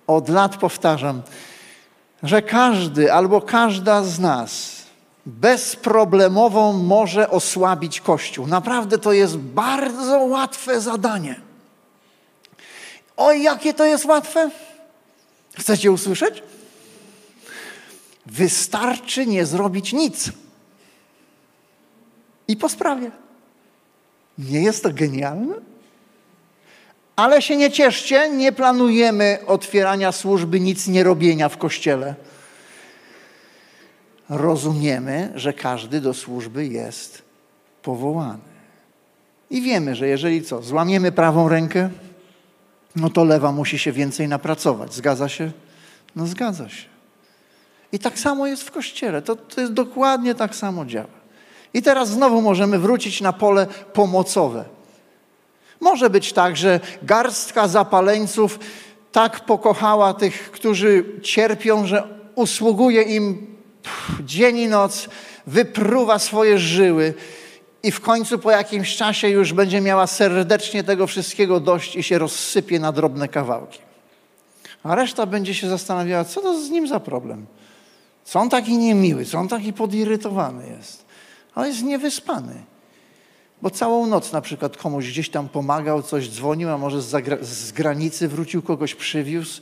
od 0.07 0.29
lat 0.29 0.57
powtarzam, 0.57 1.21
że 2.23 2.41
każdy 2.41 3.13
albo 3.13 3.41
każda 3.41 4.03
z 4.03 4.19
nas 4.19 4.75
bezproblemowo 5.25 6.73
może 6.73 7.29
osłabić 7.29 8.01
Kościół. 8.01 8.47
Naprawdę 8.47 8.97
to 8.97 9.13
jest 9.13 9.37
bardzo 9.37 10.19
łatwe 10.19 10.81
zadanie. 10.81 11.35
Oj, 13.17 13.43
jakie 13.43 13.73
to 13.73 13.85
jest 13.85 14.05
łatwe? 14.05 14.49
Chcecie 15.53 15.91
usłyszeć? 15.91 16.43
Wystarczy 18.25 19.25
nie 19.25 19.45
zrobić 19.45 19.93
nic. 19.93 20.31
I 22.47 22.57
po 22.57 22.69
sprawie. 22.69 23.11
Nie 24.37 24.61
jest 24.61 24.83
to 24.83 24.89
genialne? 24.93 25.55
Ale 27.15 27.41
się 27.41 27.57
nie 27.57 27.71
cieszcie, 27.71 28.29
nie 28.29 28.51
planujemy 28.51 29.39
otwierania 29.47 30.11
służby, 30.11 30.59
nic 30.59 30.87
nie 30.87 31.03
robienia 31.03 31.49
w 31.49 31.57
kościele. 31.57 32.15
Rozumiemy, 34.29 35.31
że 35.35 35.53
każdy 35.53 36.01
do 36.01 36.13
służby 36.13 36.67
jest 36.67 37.21
powołany. 37.81 38.39
I 39.49 39.61
wiemy, 39.61 39.95
że 39.95 40.07
jeżeli 40.07 40.43
co, 40.43 40.61
złamiemy 40.61 41.11
prawą 41.11 41.49
rękę, 41.49 41.89
no 42.95 43.09
to 43.09 43.23
lewa 43.23 43.51
musi 43.51 43.79
się 43.79 43.91
więcej 43.91 44.27
napracować. 44.27 44.93
Zgadza 44.93 45.29
się? 45.29 45.51
No 46.15 46.27
zgadza 46.27 46.69
się. 46.69 46.94
I 47.91 47.99
tak 47.99 48.19
samo 48.19 48.47
jest 48.47 48.63
w 48.63 48.71
kościele. 48.71 49.21
To, 49.21 49.35
to 49.35 49.61
jest 49.61 49.73
dokładnie 49.73 50.35
tak 50.35 50.55
samo 50.55 50.85
działa. 50.85 51.07
I 51.73 51.81
teraz 51.81 52.09
znowu 52.09 52.41
możemy 52.41 52.79
wrócić 52.79 53.21
na 53.21 53.33
pole 53.33 53.67
pomocowe. 53.93 54.65
Może 55.79 56.09
być 56.09 56.33
tak, 56.33 56.57
że 56.57 56.79
garstka 57.03 57.67
zapaleńców 57.67 58.59
tak 59.11 59.45
pokochała 59.45 60.13
tych, 60.13 60.51
którzy 60.51 61.05
cierpią, 61.21 61.87
że 61.87 62.03
usługuje 62.35 63.01
im 63.01 63.55
dzień 64.19 64.57
i 64.57 64.67
noc, 64.67 65.07
wypruwa 65.47 66.19
swoje 66.19 66.59
żyły 66.59 67.13
i 67.83 67.91
w 67.91 68.01
końcu 68.01 68.39
po 68.39 68.51
jakimś 68.51 68.95
czasie 68.95 69.29
już 69.29 69.53
będzie 69.53 69.81
miała 69.81 70.07
serdecznie 70.07 70.83
tego 70.83 71.07
wszystkiego 71.07 71.59
dość 71.59 71.95
i 71.95 72.03
się 72.03 72.17
rozsypie 72.17 72.79
na 72.79 72.91
drobne 72.91 73.27
kawałki. 73.27 73.79
A 74.83 74.95
reszta 74.95 75.25
będzie 75.25 75.53
się 75.53 75.69
zastanawiała, 75.69 76.23
co 76.23 76.41
to 76.41 76.61
z 76.61 76.69
nim 76.69 76.87
za 76.87 76.99
problem. 76.99 77.45
Co 78.25 78.39
on 78.39 78.49
taki 78.49 78.77
niemiły, 78.77 79.25
co 79.25 79.37
on 79.37 79.47
taki 79.47 79.73
podirytowany 79.73 80.67
jest. 80.77 81.05
Ale 81.55 81.67
jest 81.67 81.83
niewyspany. 81.83 82.53
Bo 83.61 83.69
całą 83.69 84.07
noc 84.07 84.31
na 84.31 84.41
przykład 84.41 84.77
komuś 84.77 85.07
gdzieś 85.07 85.29
tam 85.29 85.49
pomagał, 85.49 86.03
coś 86.03 86.29
dzwonił, 86.29 86.69
a 86.69 86.77
może 86.77 87.01
z, 87.01 87.47
z 87.47 87.71
granicy 87.71 88.27
wrócił, 88.27 88.61
kogoś 88.61 88.95
przywiózł. 88.95 89.61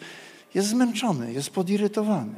Jest 0.56 0.67
zmęczony, 0.67 1.34
jest 1.34 1.49
podirytowany. 1.49 2.34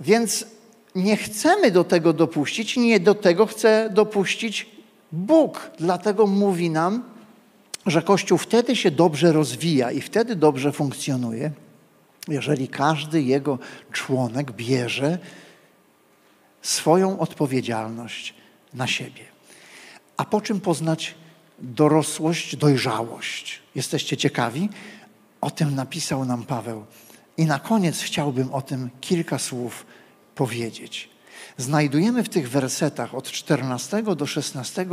Więc 0.00 0.46
nie 0.94 1.16
chcemy 1.16 1.70
do 1.70 1.84
tego 1.84 2.12
dopuścić, 2.12 2.76
nie 2.76 3.00
do 3.00 3.14
tego 3.14 3.46
chce 3.46 3.90
dopuścić 3.92 4.66
Bóg. 5.12 5.70
Dlatego 5.78 6.26
mówi 6.26 6.70
nam, 6.70 7.02
że 7.86 8.02
Kościół 8.02 8.38
wtedy 8.38 8.76
się 8.76 8.90
dobrze 8.90 9.32
rozwija 9.32 9.92
i 9.92 10.00
wtedy 10.00 10.36
dobrze 10.36 10.72
funkcjonuje, 10.72 11.50
jeżeli 12.28 12.68
każdy 12.68 13.22
jego 13.22 13.58
członek 13.92 14.52
bierze 14.52 15.18
swoją 16.62 17.18
odpowiedzialność 17.18 18.34
na 18.74 18.86
siebie. 18.86 19.24
A 20.16 20.24
po 20.24 20.40
czym 20.40 20.60
poznać 20.60 21.14
dorosłość, 21.58 22.56
dojrzałość? 22.56 23.62
Jesteście 23.74 24.16
ciekawi? 24.16 24.68
O 25.40 25.50
tym 25.50 25.74
napisał 25.74 26.24
nam 26.24 26.44
Paweł. 26.44 26.84
I 27.36 27.46
na 27.46 27.58
koniec 27.58 28.00
chciałbym 28.00 28.54
o 28.54 28.62
tym 28.62 28.90
kilka 29.00 29.38
słów 29.38 29.86
powiedzieć. 30.34 31.08
Znajdujemy 31.56 32.22
w 32.22 32.28
tych 32.28 32.50
wersetach 32.50 33.14
od 33.14 33.30
14 33.30 34.02
do 34.02 34.26
16 34.26 34.86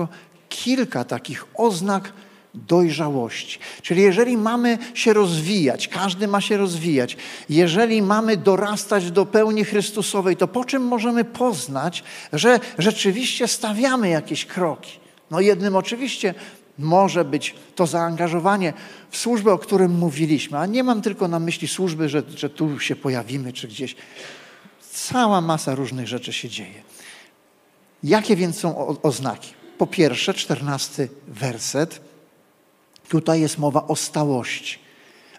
kilka 0.50 1.04
takich 1.04 1.46
oznak 1.56 2.14
dojrzałości. 2.54 3.60
Czyli 3.82 4.02
jeżeli 4.02 4.38
mamy 4.38 4.78
się 4.94 5.14
rozwijać, 5.14 5.88
każdy 5.88 6.28
ma 6.28 6.42
się 6.42 6.58
rozwijać, 6.58 7.18
jeżeli 7.50 8.02
mamy 8.02 8.38
dorastać 8.38 9.12
do 9.12 9.26
pełni 9.26 9.64
Chrystusowej, 9.64 10.38
to 10.38 10.48
po 10.48 10.66
czym 10.66 10.84
możemy 10.84 11.26
poznać, 11.26 12.04
że 12.34 12.60
rzeczywiście 12.78 13.48
stawiamy 13.48 14.10
jakieś 14.10 14.46
kroki? 14.46 15.00
No 15.32 15.40
jednym 15.40 15.76
oczywiście 15.76 16.34
może 16.80 17.26
być 17.26 17.56
to 17.76 17.88
zaangażowanie 17.88 18.74
w 19.10 19.18
służbę, 19.18 19.54
o 19.54 19.58
którym 19.58 19.92
mówiliśmy, 19.92 20.58
a 20.58 20.66
nie 20.66 20.84
mam 20.84 21.02
tylko 21.02 21.28
na 21.28 21.40
myśli 21.40 21.68
służby, 21.68 22.10
że, 22.10 22.24
że 22.36 22.50
tu 22.50 22.80
się 22.80 22.96
pojawimy 22.96 23.54
czy 23.54 23.68
gdzieś. 23.68 23.96
Cała 24.92 25.42
masa 25.42 25.76
różnych 25.76 26.08
rzeczy 26.08 26.34
się 26.34 26.50
dzieje. 26.50 26.84
Jakie 28.04 28.36
więc 28.36 28.60
są 28.60 29.02
oznaki? 29.02 29.54
Po 29.78 29.88
pierwsze, 29.88 30.34
czternasty 30.34 31.10
werset. 31.28 32.13
Tutaj 33.10 33.42
jest 33.42 33.58
mowa 33.58 33.88
o 33.88 33.96
stałości. 33.96 34.80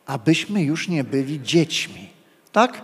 Abyśmy 0.06 0.62
już 0.62 0.88
nie 0.88 1.04
byli 1.04 1.42
dziećmi. 1.42 2.08
Tak? 2.52 2.82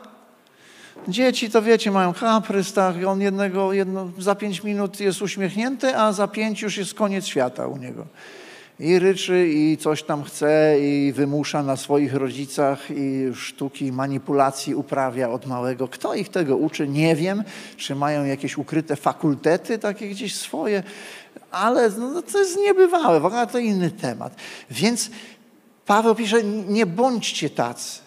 Dzieci 1.09 1.51
to 1.51 1.63
wiecie, 1.63 1.91
mają 1.91 2.15
kaprys, 2.15 2.73
tak, 2.73 2.97
on 3.07 3.21
jednego, 3.21 3.73
jedno, 3.73 4.11
za 4.19 4.35
pięć 4.35 4.63
minut 4.63 5.01
jest 5.01 5.23
uśmiechnięty, 5.23 5.97
a 5.97 6.13
za 6.13 6.29
pięć 6.29 6.63
już 6.63 6.77
jest 6.77 6.95
koniec 6.95 7.27
świata 7.27 7.67
u 7.67 7.77
niego 7.77 8.07
i 8.81 8.99
ryczy 8.99 9.49
i 9.49 9.77
coś 9.77 10.03
tam 10.03 10.25
chce 10.25 10.77
i 10.81 11.13
wymusza 11.13 11.63
na 11.63 11.77
swoich 11.77 12.15
rodzicach 12.15 12.91
i 12.91 13.25
sztuki 13.35 13.93
manipulacji 13.93 14.75
uprawia 14.75 15.31
od 15.31 15.47
małego. 15.47 15.89
Kto 15.89 16.15
ich 16.15 16.29
tego 16.29 16.57
uczy? 16.57 16.89
Nie 16.89 17.17
wiem. 17.17 17.45
Czy 17.77 17.95
mają 17.95 18.25
jakieś 18.25 18.59
ukryte 18.59 18.97
fakultety 18.97 19.79
takie 19.79 20.09
gdzieś 20.09 20.35
swoje, 20.35 20.83
ale 21.51 21.91
no, 21.91 22.23
to 22.23 22.39
jest 22.39 22.57
niebywałe, 22.59 23.21
w 23.21 23.25
ogóle 23.25 23.47
to 23.47 23.59
inny 23.59 23.91
temat. 23.91 24.35
Więc 24.71 25.11
Paweł 25.87 26.15
pisze, 26.15 26.45
nie 26.45 26.87
bądźcie 26.87 27.51
tacy. 27.51 27.99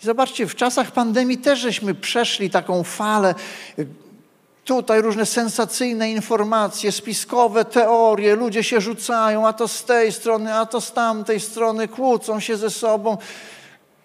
Zobaczcie, 0.00 0.46
w 0.46 0.54
czasach 0.54 0.90
pandemii 0.90 1.38
też 1.38 1.58
żeśmy 1.58 1.94
przeszli 1.94 2.50
taką 2.50 2.82
falę 2.82 3.34
Tutaj 4.64 5.02
różne 5.02 5.26
sensacyjne 5.26 6.10
informacje, 6.10 6.92
spiskowe 6.92 7.64
teorie, 7.64 8.34
ludzie 8.34 8.64
się 8.64 8.80
rzucają, 8.80 9.46
a 9.46 9.52
to 9.52 9.68
z 9.68 9.84
tej 9.84 10.12
strony, 10.12 10.54
a 10.54 10.66
to 10.66 10.80
z 10.80 10.92
tamtej 10.92 11.40
strony, 11.40 11.88
kłócą 11.88 12.40
się 12.40 12.56
ze 12.56 12.70
sobą. 12.70 13.16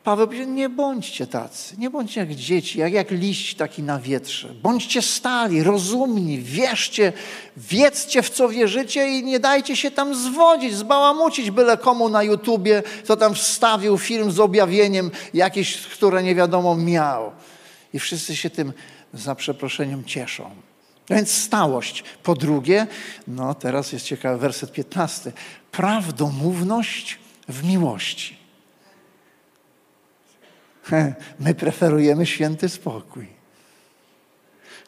Paweł 0.07 0.27
mówi, 0.27 0.47
nie 0.47 0.69
bądźcie 0.69 1.27
tacy, 1.27 1.75
nie 1.77 1.89
bądźcie 1.89 2.19
jak 2.19 2.35
dzieci, 2.35 2.79
jak, 2.79 2.93
jak 2.93 3.11
liść 3.11 3.55
taki 3.55 3.83
na 3.83 3.99
wietrze. 3.99 4.47
Bądźcie 4.63 5.01
stali, 5.01 5.63
rozumni, 5.63 6.39
wierzcie, 6.39 7.13
wiedzcie 7.57 8.21
w 8.21 8.29
co 8.29 8.49
wierzycie 8.49 9.09
i 9.09 9.23
nie 9.23 9.39
dajcie 9.39 9.75
się 9.75 9.91
tam 9.91 10.15
zwodzić, 10.15 10.75
zbałamucić 10.75 11.51
byle 11.51 11.77
komu 11.77 12.09
na 12.09 12.23
YouTubie, 12.23 12.83
kto 13.03 13.17
tam 13.17 13.35
wstawił 13.35 13.97
film 13.97 14.31
z 14.31 14.39
objawieniem 14.39 15.11
jakieś, 15.33 15.77
które 15.77 16.23
nie 16.23 16.35
wiadomo 16.35 16.75
miał. 16.75 17.31
I 17.93 17.99
wszyscy 17.99 18.35
się 18.35 18.49
tym 18.49 18.73
za 19.13 19.35
przeproszeniem 19.35 20.03
cieszą. 20.03 20.51
Więc 21.09 21.31
stałość. 21.31 22.03
Po 22.23 22.35
drugie, 22.35 22.87
no 23.27 23.53
teraz 23.53 23.91
jest 23.91 24.05
ciekawy 24.05 24.39
werset 24.39 24.71
15. 24.71 25.31
Prawdomówność 25.71 27.19
w 27.47 27.63
miłości. 27.63 28.37
My 31.39 31.55
preferujemy 31.55 32.25
święty 32.25 32.69
spokój. 32.69 33.37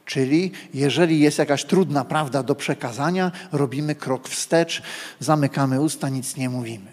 Czyli 0.06 0.52
jeżeli 0.74 1.20
jest 1.20 1.38
jakaś 1.38 1.66
trudna 1.66 2.06
prawda 2.06 2.44
do 2.44 2.56
przekazania, 2.56 3.32
robimy 3.52 3.96
krok 3.96 4.30
wstecz, 4.30 4.82
zamykamy 5.20 5.82
usta, 5.82 6.10
nic 6.10 6.38
nie 6.38 6.50
mówimy. 6.50 6.92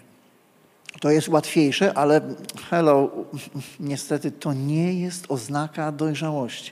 To 0.99 1.09
jest 1.11 1.27
łatwiejsze, 1.27 1.93
ale 1.93 2.21
hello, 2.69 3.11
niestety 3.79 4.31
to 4.31 4.53
nie 4.53 4.93
jest 4.99 5.25
oznaka 5.29 5.91
dojrzałości. 5.91 6.71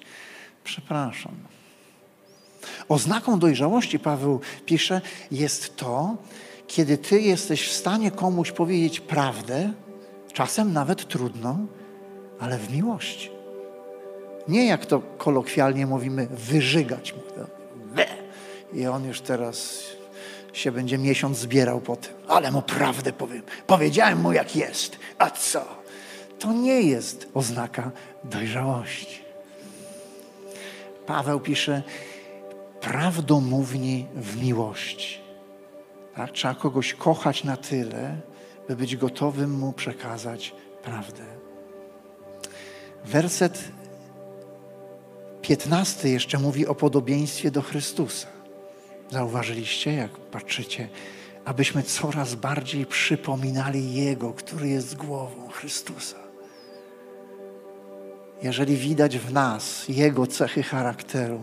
Przepraszam. 0.66 1.36
Oznaką 2.90 3.40
dojrzałości, 3.40 4.00
Paweł 4.00 4.40
pisze, 4.66 5.02
jest 5.32 5.76
to, 5.76 6.16
kiedy 6.68 6.98
ty 6.98 7.22
jesteś 7.22 7.68
w 7.68 7.72
stanie 7.72 8.12
komuś 8.12 8.52
powiedzieć 8.52 9.00
prawdę, 9.00 9.74
czasem 10.34 10.74
nawet 10.74 11.08
trudną, 11.08 11.68
ale 12.40 12.58
w 12.58 12.72
miłości. 12.72 13.30
Nie 14.48 14.66
jak 14.66 14.86
to 14.86 15.00
kolokwialnie 15.00 15.88
mówimy, 15.88 16.28
wyżygać 16.32 17.14
mu. 17.14 17.26
I 18.76 18.88
on 18.88 19.06
już 19.06 19.22
teraz 19.22 19.84
się 20.54 20.72
będzie 20.72 20.98
miesiąc 20.98 21.38
zbierał 21.38 21.82
po 21.82 21.96
tym. 21.96 22.14
Ale 22.28 22.52
mu 22.52 22.62
prawdę 22.62 23.14
powiem. 23.14 23.42
Powiedziałem 23.68 24.22
mu 24.22 24.34
jak 24.34 24.56
jest. 24.56 25.00
A 25.18 25.30
co? 25.30 25.66
To 26.40 26.54
nie 26.54 26.82
jest 26.82 27.28
oznaka 27.34 27.92
dojrzałości. 28.24 29.25
Paweł 31.06 31.40
pisze, 31.40 31.84
prawdomówni 32.82 34.08
w 34.16 34.42
miłości. 34.44 35.20
Tak? 36.16 36.32
Trzeba 36.32 36.56
kogoś 36.56 36.94
kochać 36.94 37.44
na 37.44 37.58
tyle, 37.58 38.18
by 38.68 38.76
być 38.76 38.96
gotowym 38.96 39.52
mu 39.60 39.74
przekazać 39.74 40.54
prawdę. 40.84 41.24
Werset 43.06 43.72
15 45.42 46.10
jeszcze 46.10 46.40
mówi 46.40 46.68
o 46.68 46.76
podobieństwie 46.76 47.52
do 47.52 47.62
Chrystusa. 47.62 48.28
Zauważyliście, 49.12 49.94
jak 49.94 50.12
patrzycie, 50.12 50.90
abyśmy 51.46 51.84
coraz 51.84 52.36
bardziej 52.36 52.86
przypominali 52.86 53.94
Jego, 53.94 54.34
który 54.34 54.68
jest 54.68 54.96
głową 54.96 55.48
Chrystusa 55.48 56.25
jeżeli 58.44 58.78
widać 58.78 59.18
w 59.18 59.34
nas 59.34 59.86
Jego 59.90 60.28
cechy 60.28 60.64
charakteru, 60.64 61.40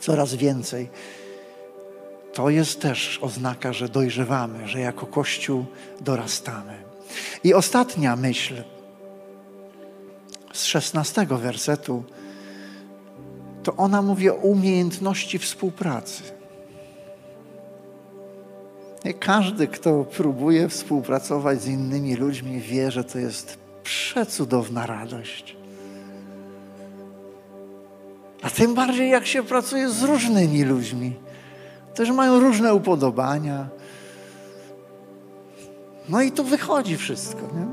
coraz 0.00 0.34
więcej 0.34 0.88
to 2.32 2.50
jest 2.50 2.80
też 2.80 3.18
oznaka, 3.22 3.72
że 3.72 3.88
dojrzewamy, 3.88 4.68
że 4.68 4.80
jako 4.80 5.06
Kościół 5.06 5.64
dorastamy. 6.00 6.74
I 7.44 7.54
ostatnia 7.54 8.16
myśl 8.16 8.54
z 10.52 10.64
szesnastego 10.64 11.38
wersetu, 11.38 12.04
to 13.62 13.76
ona 13.76 14.02
mówi 14.02 14.30
o 14.30 14.34
umiejętności 14.34 15.38
współpracy. 15.38 16.22
I 19.04 19.14
każdy, 19.14 19.66
kto 19.66 20.04
próbuje 20.04 20.68
współpracować 20.68 21.62
z 21.62 21.66
innymi 21.66 22.16
ludźmi, 22.16 22.60
wie, 22.60 22.90
że 22.90 23.04
to 23.04 23.18
jest 23.18 23.58
przecudowna 23.82 24.86
radość. 24.86 25.61
A 28.42 28.50
tym 28.50 28.74
bardziej, 28.74 29.10
jak 29.10 29.26
się 29.26 29.42
pracuje 29.42 29.90
z 29.90 30.02
różnymi 30.02 30.64
ludźmi, 30.64 31.16
którzy 31.94 32.12
mają 32.12 32.40
różne 32.40 32.74
upodobania. 32.74 33.66
No 36.08 36.22
i 36.22 36.32
tu 36.32 36.44
wychodzi 36.44 36.96
wszystko. 36.96 37.40
Nie? 37.40 37.66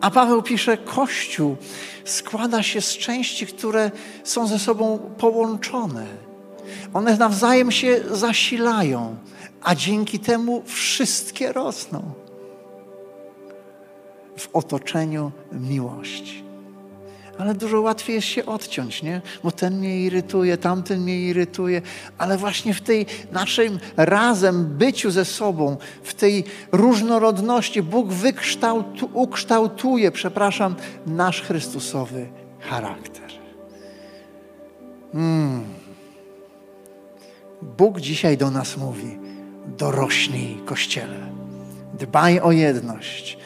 A 0.00 0.10
Paweł 0.10 0.42
pisze: 0.42 0.76
Kościół 0.76 1.56
składa 2.04 2.62
się 2.62 2.80
z 2.80 2.98
części, 2.98 3.46
które 3.46 3.90
są 4.24 4.46
ze 4.46 4.58
sobą 4.58 4.98
połączone. 5.18 6.06
One 6.94 7.16
nawzajem 7.16 7.70
się 7.70 8.00
zasilają, 8.10 9.16
a 9.62 9.74
dzięki 9.74 10.18
temu 10.18 10.62
wszystkie 10.66 11.52
rosną 11.52 12.02
w 14.36 14.48
otoczeniu 14.52 15.32
miłości 15.52 16.39
ale 17.40 17.54
dużo 17.54 17.80
łatwiej 17.80 18.16
jest 18.16 18.28
się 18.28 18.46
odciąć, 18.46 19.02
nie? 19.02 19.20
Bo 19.44 19.50
ten 19.50 19.78
mnie 19.78 20.00
irytuje, 20.00 20.56
tamten 20.56 21.00
mnie 21.00 21.20
irytuje, 21.20 21.82
ale 22.18 22.38
właśnie 22.38 22.74
w 22.74 22.80
tej 22.80 23.06
naszym 23.32 23.78
razem 23.96 24.64
byciu 24.64 25.10
ze 25.10 25.24
sobą, 25.24 25.76
w 26.02 26.14
tej 26.14 26.44
różnorodności 26.72 27.82
Bóg 27.82 28.08
wykształtu, 28.08 29.10
ukształtuje, 29.12 30.10
przepraszam, 30.10 30.74
nasz 31.06 31.42
Chrystusowy 31.42 32.28
charakter. 32.60 33.30
Hmm. 35.12 35.64
Bóg 37.62 38.00
dzisiaj 38.00 38.36
do 38.36 38.50
nas 38.50 38.76
mówi: 38.76 39.18
dorośnij, 39.78 40.56
kościele, 40.64 41.18
dbaj 41.98 42.40
o 42.40 42.52
jedność, 42.52 43.38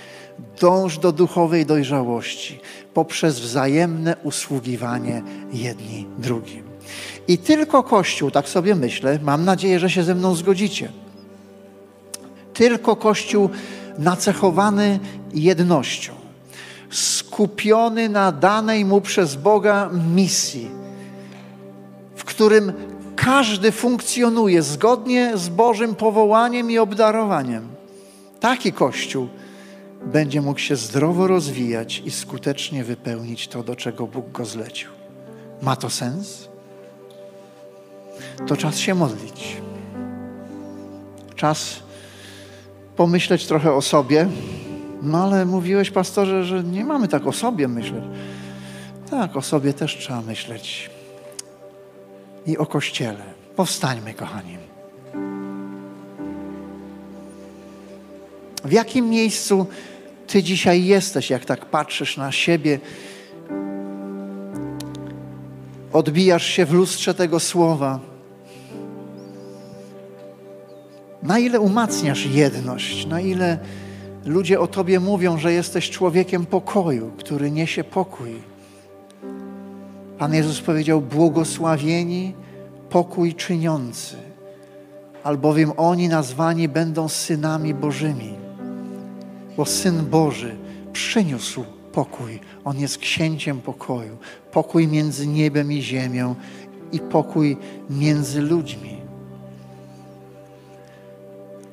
dąż 0.60 0.98
do 0.98 1.12
duchowej 1.12 1.66
dojrzałości 1.66 2.60
poprzez 2.94 3.40
wzajemne 3.40 4.16
usługiwanie 4.22 5.22
jedni 5.52 6.06
drugim. 6.18 6.62
I 7.28 7.38
tylko 7.38 7.82
Kościół, 7.82 8.30
tak 8.30 8.48
sobie 8.48 8.74
myślę, 8.74 9.18
mam 9.22 9.44
nadzieję, 9.44 9.78
że 9.78 9.90
się 9.90 10.02
ze 10.02 10.14
mną 10.14 10.34
zgodzicie. 10.34 10.92
Tylko 12.54 12.96
Kościół 12.96 13.50
nacechowany 13.98 15.00
jednością, 15.34 16.12
skupiony 16.90 18.08
na 18.08 18.32
danej 18.32 18.84
mu 18.84 19.00
przez 19.00 19.36
Boga 19.36 19.90
misji, 20.14 20.70
w 22.16 22.24
którym 22.24 22.72
każdy 23.16 23.72
funkcjonuje 23.72 24.62
zgodnie 24.62 25.32
z 25.34 25.48
Bożym 25.48 25.94
powołaniem 25.94 26.70
i 26.70 26.78
obdarowaniem. 26.78 27.68
Taki 28.40 28.72
Kościół 28.72 29.28
będzie 30.06 30.40
mógł 30.40 30.58
się 30.58 30.76
zdrowo 30.76 31.26
rozwijać 31.26 32.02
i 32.04 32.10
skutecznie 32.10 32.84
wypełnić 32.84 33.48
to, 33.48 33.62
do 33.62 33.76
czego 33.76 34.06
Bóg 34.06 34.30
go 34.30 34.44
zlecił. 34.44 34.90
Ma 35.62 35.76
to 35.76 35.90
sens? 35.90 36.48
To 38.46 38.56
czas 38.56 38.78
się 38.78 38.94
modlić. 38.94 39.56
Czas 41.34 41.76
pomyśleć 42.96 43.46
trochę 43.46 43.72
o 43.72 43.82
sobie. 43.82 44.28
No 45.02 45.24
ale 45.24 45.46
mówiłeś, 45.46 45.90
pastorze, 45.90 46.44
że 46.44 46.64
nie 46.64 46.84
mamy 46.84 47.08
tak 47.08 47.26
o 47.26 47.32
sobie 47.32 47.68
myśleć. 47.68 48.04
Tak, 49.10 49.36
o 49.36 49.42
sobie 49.42 49.72
też 49.72 49.96
trzeba 49.96 50.22
myśleć. 50.22 50.90
I 52.46 52.58
o 52.58 52.66
Kościele. 52.66 53.24
Powstańmy, 53.56 54.14
kochani. 54.14 54.58
W 58.64 58.72
jakim 58.72 59.08
miejscu 59.08 59.66
ty 60.26 60.42
dzisiaj 60.42 60.84
jesteś, 60.84 61.30
jak 61.30 61.44
tak 61.44 61.64
patrzysz 61.64 62.16
na 62.16 62.32
siebie, 62.32 62.80
odbijasz 65.92 66.46
się 66.46 66.66
w 66.66 66.72
lustrze 66.72 67.14
tego 67.14 67.40
słowa. 67.40 68.00
Na 71.22 71.38
ile 71.38 71.60
umacniasz 71.60 72.26
jedność, 72.26 73.06
na 73.06 73.20
ile 73.20 73.58
ludzie 74.24 74.60
o 74.60 74.66
Tobie 74.66 75.00
mówią, 75.00 75.38
że 75.38 75.52
jesteś 75.52 75.90
człowiekiem 75.90 76.46
pokoju, 76.46 77.12
który 77.16 77.50
niesie 77.50 77.84
pokój. 77.84 78.30
Pan 80.18 80.34
Jezus 80.34 80.60
powiedział: 80.60 81.00
Błogosławieni 81.00 82.34
pokój 82.90 83.34
czyniący, 83.34 84.16
albowiem 85.24 85.72
oni 85.76 86.08
nazwani 86.08 86.68
będą 86.68 87.08
synami 87.08 87.74
Bożymi 87.74 88.43
bo 89.56 89.66
Syn 89.66 90.06
Boży 90.06 90.56
przyniósł 90.92 91.64
pokój. 91.92 92.40
On 92.64 92.78
jest 92.78 92.98
księciem 92.98 93.60
pokoju. 93.60 94.16
Pokój 94.52 94.88
między 94.88 95.26
niebem 95.26 95.72
i 95.72 95.82
ziemią 95.82 96.34
i 96.92 97.00
pokój 97.00 97.56
między 97.90 98.40
ludźmi. 98.40 98.96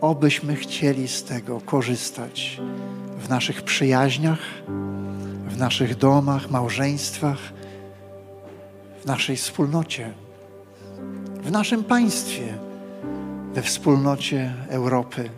Obyśmy 0.01 0.55
chcieli 0.55 1.07
z 1.07 1.23
tego 1.23 1.61
korzystać 1.61 2.61
w 3.19 3.29
naszych 3.29 3.61
przyjaźniach, 3.61 4.39
w 5.47 5.57
naszych 5.57 5.95
domach, 5.95 6.49
małżeństwach, 6.49 7.39
w 9.01 9.05
naszej 9.05 9.37
wspólnocie, 9.37 10.13
w 11.43 11.51
naszym 11.51 11.83
państwie, 11.83 12.53
we 13.53 13.61
wspólnocie 13.61 14.53
Europy. 14.69 15.29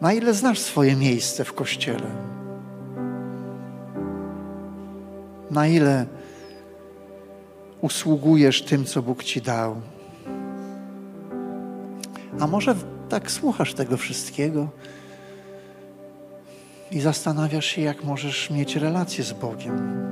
Na 0.00 0.12
ile 0.12 0.34
znasz 0.34 0.58
swoje 0.58 0.96
miejsce 0.96 1.44
w 1.44 1.52
kościele? 1.52 2.10
Na 5.50 5.66
ile 5.66 6.06
usługujesz 7.80 8.62
tym, 8.62 8.84
co 8.84 9.02
Bóg 9.02 9.24
ci 9.24 9.42
dał? 9.42 9.80
A 12.40 12.46
może 12.46 12.74
tak 13.08 13.30
słuchasz 13.30 13.74
tego 13.74 13.96
wszystkiego 13.96 14.68
i 16.90 17.00
zastanawiasz 17.00 17.66
się, 17.66 17.82
jak 17.82 18.04
możesz 18.04 18.50
mieć 18.50 18.76
relację 18.76 19.24
z 19.24 19.32
Bogiem. 19.32 20.06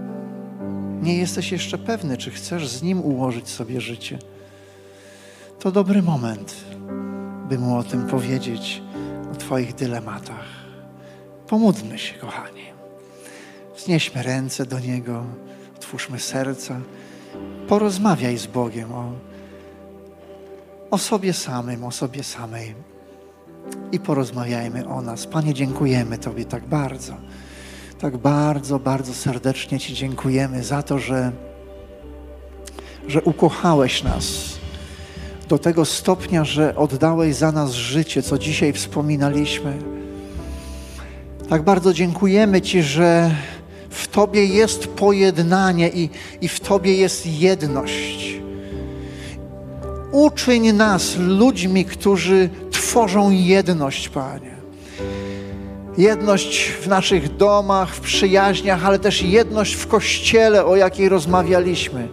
Nie 1.03 1.19
jesteś 1.19 1.53
jeszcze 1.53 1.79
pewny, 1.79 2.17
czy 2.17 2.31
chcesz 2.31 2.69
z 2.69 2.83
Nim 2.83 3.01
ułożyć 3.01 3.49
sobie 3.49 3.81
życie. 3.81 4.19
To 5.59 5.73
dobry 5.73 6.03
moment, 6.03 6.55
by 7.49 7.59
Mu 7.59 7.77
o 7.77 7.83
tym 7.83 8.07
powiedzieć 8.07 8.84
o 9.35 9.37
Twoich 9.37 9.75
dylematach. 9.75 10.47
Pomódlmy 11.49 11.99
się, 11.99 12.15
kochani. 12.15 12.65
Wznieśmy 13.77 14.23
ręce 14.23 14.67
do 14.67 14.81
Niego, 14.81 15.25
otwórzmy 15.77 16.21
serca. 16.21 16.81
Porozmawiaj 17.69 18.39
z 18.39 18.47
Bogiem 18.47 18.93
o, 18.93 19.13
o 20.91 20.99
sobie 20.99 21.33
samym, 21.33 21.85
o 21.85 21.91
sobie 21.91 22.25
samej. 22.25 22.75
I 23.93 24.01
porozmawiajmy 24.01 24.89
o 24.89 25.03
nas. 25.03 25.27
Panie, 25.27 25.55
dziękujemy 25.55 26.19
Tobie 26.19 26.45
tak 26.45 26.67
bardzo. 26.67 27.17
Tak 27.99 28.17
bardzo, 28.17 28.79
bardzo 28.79 29.15
serdecznie 29.15 29.81
Ci 29.81 29.95
dziękujemy 29.95 30.65
za 30.65 30.83
to, 30.83 30.99
że, 30.99 31.33
że 33.07 33.23
ukochałeś 33.23 34.03
nas 34.03 34.54
do 35.49 35.59
tego 35.59 35.85
stopnia, 35.85 36.45
że 36.45 36.77
oddałeś 36.77 37.35
za 37.35 37.53
nas 37.53 37.73
życie, 37.73 38.23
co 38.23 38.39
dzisiaj 38.39 38.73
wspominaliśmy. 38.73 39.79
Tak 41.49 41.63
bardzo 41.63 41.93
dziękujemy 41.93 42.61
Ci, 42.63 42.83
że 42.83 43.31
w 43.91 44.09
Tobie 44.09 44.45
jest 44.45 44.87
pojednanie 44.87 45.89
i, 45.89 46.11
i 46.41 46.49
w 46.49 46.61
Tobie 46.61 46.97
jest 46.97 47.27
jedność. 47.27 48.35
Uczyń 50.13 50.73
nas 50.73 51.17
ludźmi, 51.17 51.85
którzy 51.85 52.51
tworzą 52.71 53.31
jedność, 53.31 54.09
Panie. 54.09 54.55
Jedność 55.99 56.69
w 56.69 56.89
naszych 56.89 57.37
domach, 57.37 57.95
w 57.95 58.01
przyjaźniach, 58.01 58.85
ale 58.85 58.99
też 58.99 59.23
jedność 59.23 59.75
w 59.75 59.87
kościele, 59.87 60.65
o 60.65 60.77
jakiej 60.77 61.09
rozmawialiśmy 61.09 62.09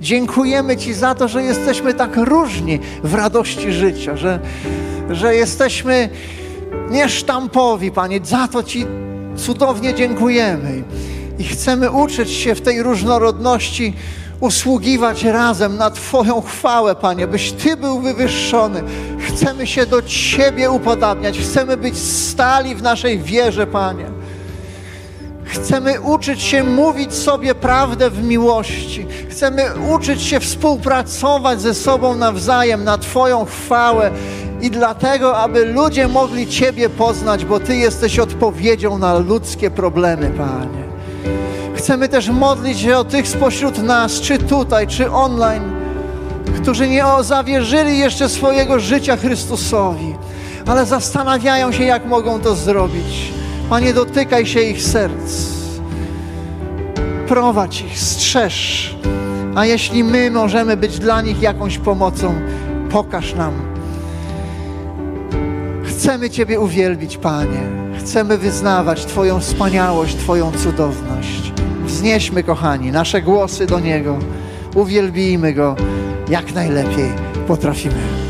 Dziękujemy 0.00 0.76
Ci 0.76 0.94
za 0.94 1.14
to, 1.14 1.28
że 1.28 1.42
jesteśmy 1.42 1.94
tak 1.94 2.16
różni 2.16 2.78
w 3.04 3.14
radości 3.14 3.72
życia, 3.72 4.16
że, 4.16 4.40
że 5.10 5.34
jesteśmy 5.34 6.08
niesztampowi, 6.90 7.90
Panie. 7.90 8.20
Za 8.22 8.48
to 8.48 8.62
Ci 8.62 8.86
cudownie 9.36 9.94
dziękujemy. 9.94 10.82
I 11.38 11.44
chcemy 11.44 11.90
uczyć 11.90 12.30
się 12.30 12.54
w 12.54 12.60
tej 12.60 12.82
różnorodności 12.82 13.94
usługiwać 14.40 15.24
razem 15.24 15.76
na 15.76 15.90
Twoją 15.90 16.40
chwałę, 16.40 16.94
Panie, 16.94 17.26
byś 17.26 17.52
Ty 17.52 17.76
był 17.76 18.00
wywyższony. 18.00 18.82
Chcemy 19.18 19.66
się 19.66 19.86
do 19.86 20.02
Ciebie 20.02 20.70
upodabniać, 20.70 21.38
chcemy 21.38 21.76
być 21.76 21.98
stali 21.98 22.74
w 22.74 22.82
naszej 22.82 23.18
wierze, 23.18 23.66
Panie. 23.66 24.19
Chcemy 25.50 26.00
uczyć 26.00 26.42
się 26.42 26.64
mówić 26.64 27.14
sobie 27.14 27.54
prawdę 27.54 28.10
w 28.10 28.22
miłości. 28.22 29.06
Chcemy 29.30 29.62
uczyć 29.94 30.22
się 30.22 30.40
współpracować 30.40 31.60
ze 31.60 31.74
sobą 31.74 32.14
nawzajem 32.14 32.84
na 32.84 32.98
Twoją 32.98 33.44
chwałę 33.44 34.10
i 34.60 34.70
dlatego, 34.70 35.36
aby 35.36 35.64
ludzie 35.64 36.08
mogli 36.08 36.46
Ciebie 36.46 36.88
poznać, 36.88 37.44
bo 37.44 37.60
Ty 37.60 37.76
jesteś 37.76 38.18
odpowiedzią 38.18 38.98
na 38.98 39.18
ludzkie 39.18 39.70
problemy, 39.70 40.30
Panie. 40.30 40.84
Chcemy 41.74 42.08
też 42.08 42.28
modlić 42.28 42.78
się 42.80 42.96
o 42.96 43.04
tych 43.04 43.28
spośród 43.28 43.78
nas, 43.78 44.20
czy 44.20 44.38
tutaj, 44.38 44.86
czy 44.86 45.10
online, 45.10 45.72
którzy 46.62 46.88
nie 46.88 47.04
zawierzyli 47.20 47.98
jeszcze 47.98 48.28
swojego 48.28 48.80
życia 48.80 49.16
Chrystusowi, 49.16 50.14
ale 50.66 50.86
zastanawiają 50.86 51.72
się, 51.72 51.84
jak 51.84 52.06
mogą 52.06 52.40
to 52.40 52.54
zrobić. 52.54 53.39
Panie, 53.70 53.94
dotykaj 53.94 54.46
się 54.46 54.60
ich 54.60 54.82
serc. 54.82 55.46
Prowadź 57.28 57.80
ich, 57.80 57.98
strzeż. 57.98 58.96
A 59.54 59.66
jeśli 59.66 60.04
my 60.04 60.30
możemy 60.30 60.76
być 60.76 60.98
dla 60.98 61.22
nich 61.22 61.42
jakąś 61.42 61.78
pomocą, 61.78 62.34
pokaż 62.90 63.34
nam. 63.34 63.52
Chcemy 65.84 66.30
Ciebie 66.30 66.60
uwielbić, 66.60 67.16
Panie. 67.16 67.60
Chcemy 67.98 68.38
wyznawać 68.38 69.06
Twoją 69.06 69.40
wspaniałość, 69.40 70.16
Twoją 70.16 70.52
cudowność. 70.52 71.52
Wznieśmy, 71.84 72.42
kochani, 72.42 72.92
nasze 72.92 73.22
głosy 73.22 73.66
do 73.66 73.80
Niego. 73.80 74.18
Uwielbijmy 74.74 75.54
Go 75.54 75.76
jak 76.28 76.54
najlepiej 76.54 77.12
potrafimy. 77.46 78.29